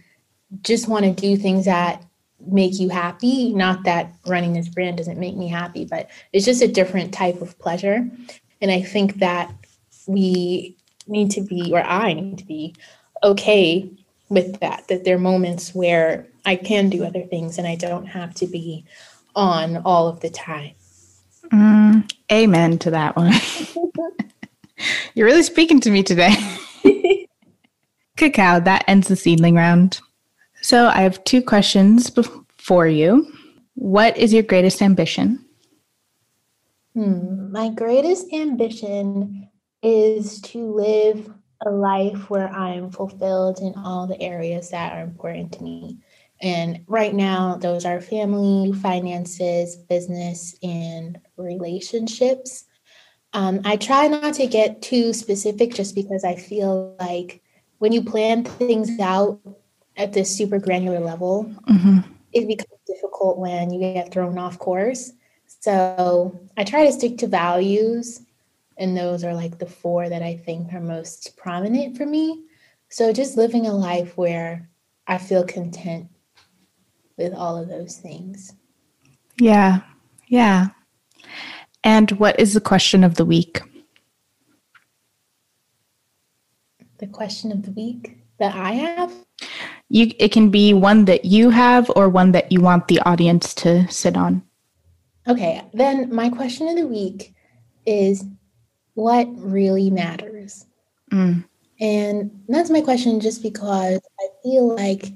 just 0.62 0.88
want 0.88 1.04
to 1.04 1.12
do 1.12 1.36
things 1.36 1.64
that 1.66 2.04
make 2.44 2.80
you 2.80 2.88
happy. 2.88 3.52
Not 3.54 3.84
that 3.84 4.12
running 4.26 4.54
this 4.54 4.68
brand 4.68 4.96
doesn't 4.96 5.18
make 5.18 5.36
me 5.36 5.46
happy, 5.46 5.84
but 5.84 6.10
it's 6.32 6.44
just 6.44 6.62
a 6.62 6.68
different 6.68 7.14
type 7.14 7.40
of 7.40 7.56
pleasure. 7.60 8.10
And 8.60 8.72
I 8.72 8.82
think 8.82 9.20
that 9.20 9.54
we 10.08 10.76
need 11.06 11.30
to 11.32 11.40
be, 11.40 11.70
or 11.72 11.82
I 11.82 12.14
need 12.14 12.38
to 12.38 12.44
be, 12.44 12.74
okay 13.22 13.88
with 14.30 14.60
that, 14.60 14.88
that 14.88 15.04
there 15.04 15.16
are 15.16 15.20
moments 15.20 15.74
where 15.74 16.26
I 16.46 16.56
can 16.56 16.88
do 16.88 17.04
other 17.04 17.22
things 17.22 17.58
and 17.58 17.66
I 17.66 17.74
don't 17.74 18.06
have 18.06 18.34
to 18.36 18.46
be 18.46 18.86
on 19.34 19.78
all 19.84 20.08
of 20.08 20.20
the 20.20 20.30
time. 20.30 20.72
Mm, 21.52 22.10
amen 22.32 22.78
to 22.78 22.90
that 22.92 23.16
one. 23.16 23.32
You're 25.14 25.26
really 25.26 25.42
speaking 25.42 25.80
to 25.80 25.90
me 25.90 26.02
today. 26.02 26.34
Cacao, 28.16 28.60
that 28.60 28.84
ends 28.86 29.08
the 29.08 29.16
seedling 29.16 29.56
round. 29.56 30.00
So 30.62 30.86
I 30.86 31.00
have 31.00 31.22
two 31.24 31.42
questions 31.42 32.10
for 32.56 32.86
you. 32.86 33.30
What 33.74 34.16
is 34.16 34.32
your 34.32 34.42
greatest 34.42 34.80
ambition? 34.80 35.44
Hmm, 36.94 37.50
my 37.50 37.70
greatest 37.70 38.32
ambition 38.32 39.48
is 39.82 40.40
to 40.42 40.72
live 40.72 41.32
a 41.64 41.70
life 41.70 42.30
where 42.30 42.48
I'm 42.48 42.90
fulfilled 42.90 43.60
in 43.60 43.74
all 43.76 44.06
the 44.06 44.20
areas 44.20 44.70
that 44.70 44.92
are 44.92 45.02
important 45.02 45.52
to 45.52 45.62
me. 45.62 45.98
And 46.40 46.84
right 46.86 47.14
now, 47.14 47.56
those 47.56 47.84
are 47.84 48.00
family, 48.00 48.72
finances, 48.72 49.76
business, 49.76 50.56
and 50.62 51.20
relationships. 51.36 52.64
Um, 53.34 53.60
I 53.64 53.76
try 53.76 54.08
not 54.08 54.34
to 54.34 54.46
get 54.46 54.80
too 54.80 55.12
specific 55.12 55.74
just 55.74 55.94
because 55.94 56.24
I 56.24 56.36
feel 56.36 56.96
like 56.98 57.42
when 57.78 57.92
you 57.92 58.02
plan 58.02 58.44
things 58.44 58.98
out 58.98 59.40
at 59.96 60.12
this 60.12 60.34
super 60.34 60.58
granular 60.58 61.00
level, 61.00 61.44
mm-hmm. 61.68 61.98
it 62.32 62.46
becomes 62.46 62.80
difficult 62.86 63.38
when 63.38 63.70
you 63.70 63.80
get 63.80 64.10
thrown 64.10 64.38
off 64.38 64.58
course. 64.58 65.12
So 65.46 66.38
I 66.56 66.64
try 66.64 66.86
to 66.86 66.92
stick 66.92 67.18
to 67.18 67.26
values 67.26 68.22
and 68.80 68.96
those 68.96 69.22
are 69.22 69.34
like 69.34 69.58
the 69.58 69.66
four 69.66 70.08
that 70.08 70.22
I 70.22 70.36
think 70.36 70.72
are 70.72 70.80
most 70.80 71.36
prominent 71.36 71.98
for 71.98 72.06
me. 72.06 72.44
So 72.88 73.12
just 73.12 73.36
living 73.36 73.66
a 73.66 73.74
life 73.74 74.16
where 74.16 74.68
I 75.06 75.18
feel 75.18 75.44
content 75.44 76.08
with 77.18 77.34
all 77.34 77.58
of 77.58 77.68
those 77.68 77.98
things. 77.98 78.54
Yeah. 79.38 79.82
Yeah. 80.28 80.68
And 81.84 82.10
what 82.12 82.40
is 82.40 82.54
the 82.54 82.60
question 82.60 83.04
of 83.04 83.16
the 83.16 83.24
week? 83.26 83.60
The 86.98 87.06
question 87.06 87.52
of 87.52 87.62
the 87.62 87.72
week 87.72 88.16
that 88.38 88.54
I 88.54 88.72
have? 88.72 89.12
You 89.90 90.12
it 90.18 90.32
can 90.32 90.50
be 90.50 90.72
one 90.72 91.04
that 91.04 91.24
you 91.26 91.50
have 91.50 91.90
or 91.96 92.08
one 92.08 92.32
that 92.32 92.50
you 92.50 92.60
want 92.60 92.88
the 92.88 93.00
audience 93.00 93.54
to 93.56 93.86
sit 93.88 94.16
on. 94.16 94.42
Okay, 95.26 95.62
then 95.74 96.14
my 96.14 96.30
question 96.30 96.68
of 96.68 96.76
the 96.76 96.86
week 96.86 97.34
is 97.86 98.24
what 99.00 99.28
really 99.36 99.90
matters? 99.90 100.66
Mm. 101.10 101.44
And 101.80 102.42
that's 102.48 102.70
my 102.70 102.82
question, 102.82 103.20
just 103.20 103.42
because 103.42 104.00
I 104.20 104.26
feel 104.42 104.74
like 104.76 105.12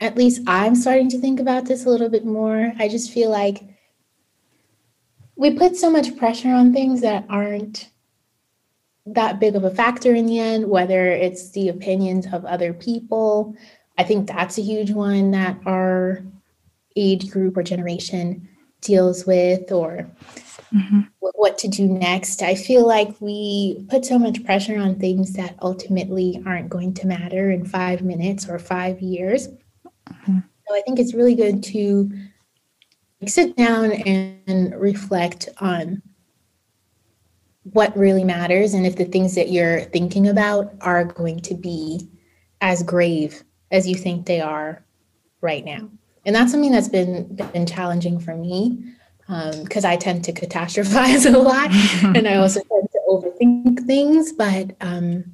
at 0.00 0.16
least 0.16 0.42
I'm 0.46 0.74
starting 0.74 1.08
to 1.10 1.18
think 1.18 1.40
about 1.40 1.64
this 1.64 1.84
a 1.84 1.90
little 1.90 2.08
bit 2.08 2.24
more. 2.24 2.72
I 2.78 2.88
just 2.88 3.10
feel 3.10 3.30
like 3.30 3.62
we 5.34 5.56
put 5.56 5.76
so 5.76 5.90
much 5.90 6.16
pressure 6.16 6.50
on 6.50 6.72
things 6.72 7.00
that 7.00 7.24
aren't 7.28 7.90
that 9.06 9.40
big 9.40 9.56
of 9.56 9.64
a 9.64 9.70
factor 9.70 10.14
in 10.14 10.26
the 10.26 10.38
end, 10.38 10.68
whether 10.68 11.08
it's 11.08 11.50
the 11.50 11.68
opinions 11.68 12.26
of 12.32 12.44
other 12.44 12.72
people. 12.72 13.56
I 13.98 14.04
think 14.04 14.28
that's 14.28 14.58
a 14.58 14.62
huge 14.62 14.92
one 14.92 15.32
that 15.32 15.58
our 15.66 16.22
age 16.94 17.30
group 17.30 17.56
or 17.56 17.64
generation 17.64 18.48
deals 18.80 19.26
with, 19.26 19.72
or 19.72 20.08
mm-hmm. 20.74 21.00
what 21.20 21.58
to 21.58 21.68
do 21.68 21.86
next. 21.86 22.42
I 22.42 22.54
feel 22.54 22.86
like 22.86 23.20
we 23.20 23.84
put 23.88 24.04
so 24.04 24.18
much 24.18 24.44
pressure 24.44 24.78
on 24.78 24.98
things 24.98 25.34
that 25.34 25.56
ultimately 25.62 26.42
aren't 26.46 26.70
going 26.70 26.94
to 26.94 27.06
matter 27.06 27.50
in 27.50 27.64
five 27.64 28.02
minutes 28.02 28.48
or 28.48 28.58
five 28.58 29.00
years. 29.00 29.48
Mm-hmm. 29.48 30.38
So 30.68 30.74
I 30.74 30.80
think 30.82 30.98
it's 30.98 31.14
really 31.14 31.34
good 31.34 31.62
to 31.64 32.10
sit 33.26 33.56
down 33.56 33.92
and 33.92 34.74
reflect 34.80 35.48
on 35.60 36.02
what 37.64 37.96
really 37.96 38.24
matters 38.24 38.74
and 38.74 38.86
if 38.86 38.96
the 38.96 39.04
things 39.04 39.34
that 39.36 39.50
you're 39.50 39.82
thinking 39.82 40.28
about 40.28 40.74
are 40.80 41.04
going 41.04 41.38
to 41.40 41.54
be 41.54 42.08
as 42.60 42.82
grave 42.82 43.44
as 43.70 43.86
you 43.86 43.94
think 43.94 44.26
they 44.26 44.40
are 44.40 44.84
right 45.40 45.64
now 45.64 45.88
and 46.26 46.34
that's 46.34 46.50
something 46.50 46.72
that's 46.72 46.88
been 46.88 47.36
been 47.52 47.66
challenging 47.66 48.18
for 48.18 48.34
me 48.34 48.82
because 49.62 49.84
um, 49.84 49.90
I 49.90 49.96
tend 49.96 50.24
to 50.24 50.32
catastrophize 50.32 51.26
a 51.34 51.38
lot 51.38 51.70
and 52.14 52.28
I 52.28 52.36
also 52.36 52.60
tend 52.60 52.88
to 52.92 53.00
overthink 53.08 53.86
things. 53.86 54.32
But 54.32 54.76
um, 54.80 55.24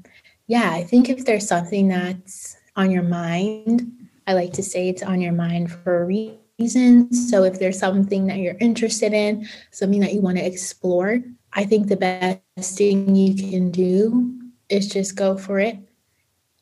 yeah, 0.46 0.70
I 0.72 0.84
think 0.84 1.08
if 1.08 1.24
there's 1.24 1.48
something 1.48 1.88
that's 1.88 2.56
on 2.76 2.90
your 2.90 3.02
mind, 3.02 3.92
I 4.26 4.34
like 4.34 4.52
to 4.54 4.62
say 4.62 4.88
it's 4.88 5.02
on 5.02 5.20
your 5.20 5.32
mind 5.32 5.72
for 5.72 6.02
a 6.02 6.06
reason. 6.06 7.12
So 7.12 7.42
if 7.42 7.58
there's 7.58 7.78
something 7.78 8.26
that 8.26 8.38
you're 8.38 8.56
interested 8.60 9.12
in, 9.12 9.48
something 9.72 10.00
that 10.00 10.14
you 10.14 10.20
want 10.20 10.38
to 10.38 10.46
explore, 10.46 11.20
I 11.52 11.64
think 11.64 11.88
the 11.88 11.96
best 11.96 12.78
thing 12.78 13.16
you 13.16 13.34
can 13.34 13.70
do 13.70 14.38
is 14.68 14.88
just 14.88 15.16
go 15.16 15.36
for 15.36 15.58
it. 15.58 15.78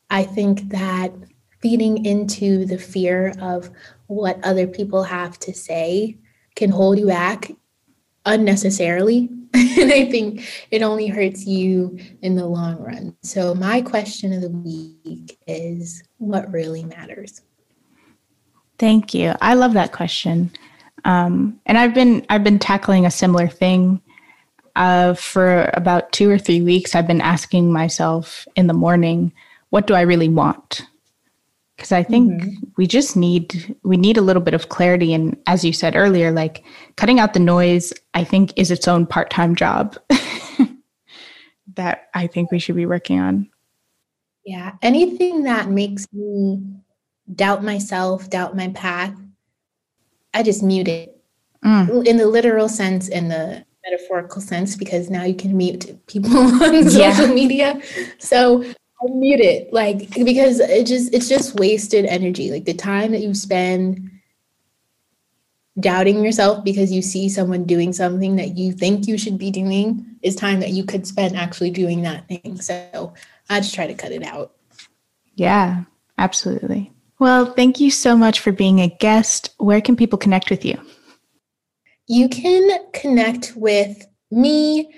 I 0.08 0.22
think 0.22 0.70
that 0.70 1.12
feeding 1.60 2.06
into 2.06 2.64
the 2.64 2.78
fear 2.78 3.34
of 3.40 3.70
what 4.06 4.42
other 4.44 4.66
people 4.66 5.02
have 5.02 5.38
to 5.40 5.52
say 5.52 6.16
can 6.56 6.70
hold 6.70 6.98
you 6.98 7.06
back 7.06 7.52
unnecessarily. 8.24 9.30
and 9.54 9.92
I 9.92 10.10
think 10.10 10.46
it 10.70 10.82
only 10.82 11.06
hurts 11.06 11.46
you 11.46 11.98
in 12.20 12.34
the 12.34 12.46
long 12.46 12.78
run. 12.78 13.16
So, 13.22 13.54
my 13.54 13.80
question 13.80 14.32
of 14.32 14.42
the 14.42 14.50
week 14.50 15.38
is 15.46 16.02
what 16.18 16.52
really 16.52 16.84
matters? 16.84 17.42
Thank 18.78 19.14
you. 19.14 19.34
I 19.40 19.54
love 19.54 19.72
that 19.74 19.92
question. 19.92 20.50
Um, 21.04 21.58
and 21.64 21.78
I've 21.78 21.94
been 21.94 22.26
I've 22.28 22.44
been 22.44 22.58
tackling 22.58 23.06
a 23.06 23.10
similar 23.10 23.48
thing 23.48 24.02
uh, 24.74 25.14
for 25.14 25.70
about 25.74 26.12
two 26.12 26.28
or 26.30 26.38
three 26.38 26.60
weeks. 26.60 26.94
I've 26.94 27.06
been 27.06 27.20
asking 27.20 27.72
myself 27.72 28.46
in 28.56 28.66
the 28.66 28.74
morning, 28.74 29.32
what 29.70 29.86
do 29.86 29.94
I 29.94 30.02
really 30.02 30.28
want? 30.28 30.86
Because 31.76 31.92
I 31.92 32.02
think 32.02 32.32
mm-hmm. 32.32 32.64
we 32.76 32.86
just 32.86 33.16
need 33.16 33.76
we 33.82 33.96
need 33.96 34.16
a 34.16 34.22
little 34.22 34.42
bit 34.42 34.54
of 34.54 34.70
clarity. 34.70 35.12
And 35.12 35.36
as 35.46 35.64
you 35.64 35.72
said 35.72 35.94
earlier, 35.94 36.32
like 36.32 36.64
cutting 36.96 37.20
out 37.20 37.34
the 37.34 37.40
noise, 37.40 37.92
I 38.14 38.24
think 38.24 38.52
is 38.56 38.70
its 38.70 38.88
own 38.88 39.06
part 39.06 39.28
time 39.30 39.54
job 39.54 39.96
that 41.74 42.08
I 42.14 42.26
think 42.26 42.50
we 42.50 42.58
should 42.58 42.76
be 42.76 42.86
working 42.86 43.20
on. 43.20 43.50
Yeah, 44.44 44.72
anything 44.80 45.42
that 45.42 45.68
makes 45.68 46.06
me 46.12 46.62
doubt 47.34 47.64
myself, 47.64 48.30
doubt 48.30 48.56
my 48.56 48.68
path, 48.68 49.14
I 50.32 50.42
just 50.42 50.62
mute 50.62 50.88
it. 50.88 51.12
Mm. 51.64 52.06
In 52.06 52.16
the 52.16 52.26
literal 52.26 52.68
sense, 52.68 53.08
in 53.08 53.28
the 53.28 53.64
metaphorical 53.84 54.40
sense, 54.40 54.76
because 54.76 55.10
now 55.10 55.24
you 55.24 55.34
can 55.34 55.56
mute 55.56 55.98
people 56.06 56.36
on 56.36 56.74
yeah. 56.74 57.12
social 57.12 57.34
media. 57.34 57.80
So 58.18 58.64
mute 59.04 59.40
it, 59.40 59.72
like 59.72 60.10
because 60.24 60.60
it 60.60 60.86
just 60.86 61.12
it's 61.12 61.28
just 61.28 61.54
wasted 61.56 62.06
energy. 62.06 62.50
Like 62.50 62.64
the 62.64 62.74
time 62.74 63.12
that 63.12 63.20
you 63.20 63.34
spend 63.34 64.10
doubting 65.78 66.24
yourself 66.24 66.64
because 66.64 66.90
you 66.90 67.02
see 67.02 67.28
someone 67.28 67.64
doing 67.64 67.92
something 67.92 68.36
that 68.36 68.56
you 68.56 68.72
think 68.72 69.06
you 69.06 69.18
should 69.18 69.38
be 69.38 69.50
doing 69.50 70.06
is 70.22 70.34
time 70.34 70.60
that 70.60 70.70
you 70.70 70.84
could 70.84 71.06
spend 71.06 71.36
actually 71.36 71.70
doing 71.70 72.02
that 72.02 72.26
thing. 72.28 72.60
So 72.60 73.12
I 73.50 73.60
just 73.60 73.74
try 73.74 73.86
to 73.86 73.94
cut 73.94 74.12
it 74.12 74.22
out. 74.22 74.54
Yeah, 75.34 75.84
absolutely. 76.16 76.92
Well, 77.18 77.46
thank 77.46 77.80
you 77.80 77.90
so 77.90 78.16
much 78.16 78.40
for 78.40 78.52
being 78.52 78.80
a 78.80 78.88
guest. 78.88 79.54
Where 79.58 79.80
can 79.80 79.96
people 79.96 80.18
connect 80.18 80.50
with 80.50 80.64
you? 80.64 80.78
You 82.06 82.28
can 82.28 82.78
connect 82.92 83.54
with 83.56 84.06
me 84.30 84.94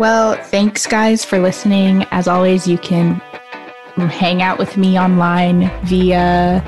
Well, 0.00 0.34
thanks, 0.46 0.86
guys, 0.88 1.24
for 1.24 1.38
listening. 1.38 2.04
As 2.10 2.26
always, 2.26 2.66
you 2.66 2.78
can 2.78 3.14
hang 3.94 4.42
out 4.42 4.58
with 4.58 4.76
me 4.76 4.98
online 4.98 5.70
via 5.84 6.60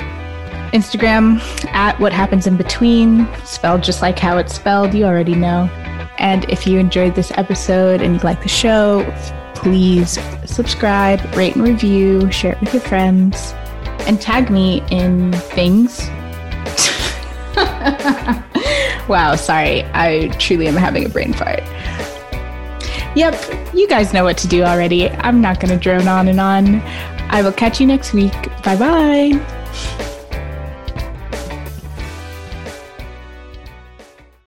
Instagram 0.73 1.41
at 1.73 1.99
what 1.99 2.13
happens 2.13 2.47
in 2.47 2.57
between, 2.57 3.27
spelled 3.45 3.83
just 3.83 4.01
like 4.01 4.17
how 4.19 4.39
it's 4.39 4.55
spelled. 4.55 4.95
You 4.95 5.05
already 5.07 5.35
know. 5.35 5.69
And 6.19 6.49
if 6.51 6.67
you 6.67 6.79
enjoyed 6.79 7.15
this 7.15 7.31
episode 7.33 8.01
and 8.01 8.15
you 8.15 8.21
like 8.21 8.43
the 8.43 8.49
show, 8.49 9.05
please 9.55 10.19
subscribe, 10.45 11.21
rate 11.35 11.57
and 11.57 11.65
review, 11.65 12.31
share 12.31 12.53
it 12.53 12.61
with 12.61 12.73
your 12.73 12.83
friends, 12.83 13.53
and 14.07 14.21
tag 14.21 14.51
me 14.51 14.83
in 14.91 15.33
things. 15.33 16.09
wow, 19.09 19.35
sorry. 19.37 19.85
I 19.95 20.29
truly 20.39 20.69
am 20.69 20.77
having 20.77 21.07
a 21.07 21.09
brain 21.09 21.33
fart. 21.33 21.63
Yep, 23.17 23.75
you 23.75 23.89
guys 23.89 24.13
know 24.13 24.25
what 24.25 24.37
to 24.39 24.49
do 24.49 24.63
already. 24.63 25.09
I'm 25.09 25.41
not 25.41 25.59
going 25.59 25.71
to 25.71 25.83
drone 25.83 26.07
on 26.07 26.29
and 26.29 26.39
on. 26.39 26.83
I 27.31 27.43
will 27.43 27.53
catch 27.53 27.81
you 27.81 27.87
next 27.87 28.13
week. 28.13 28.35
Bye 28.63 28.77
bye. 28.77 30.13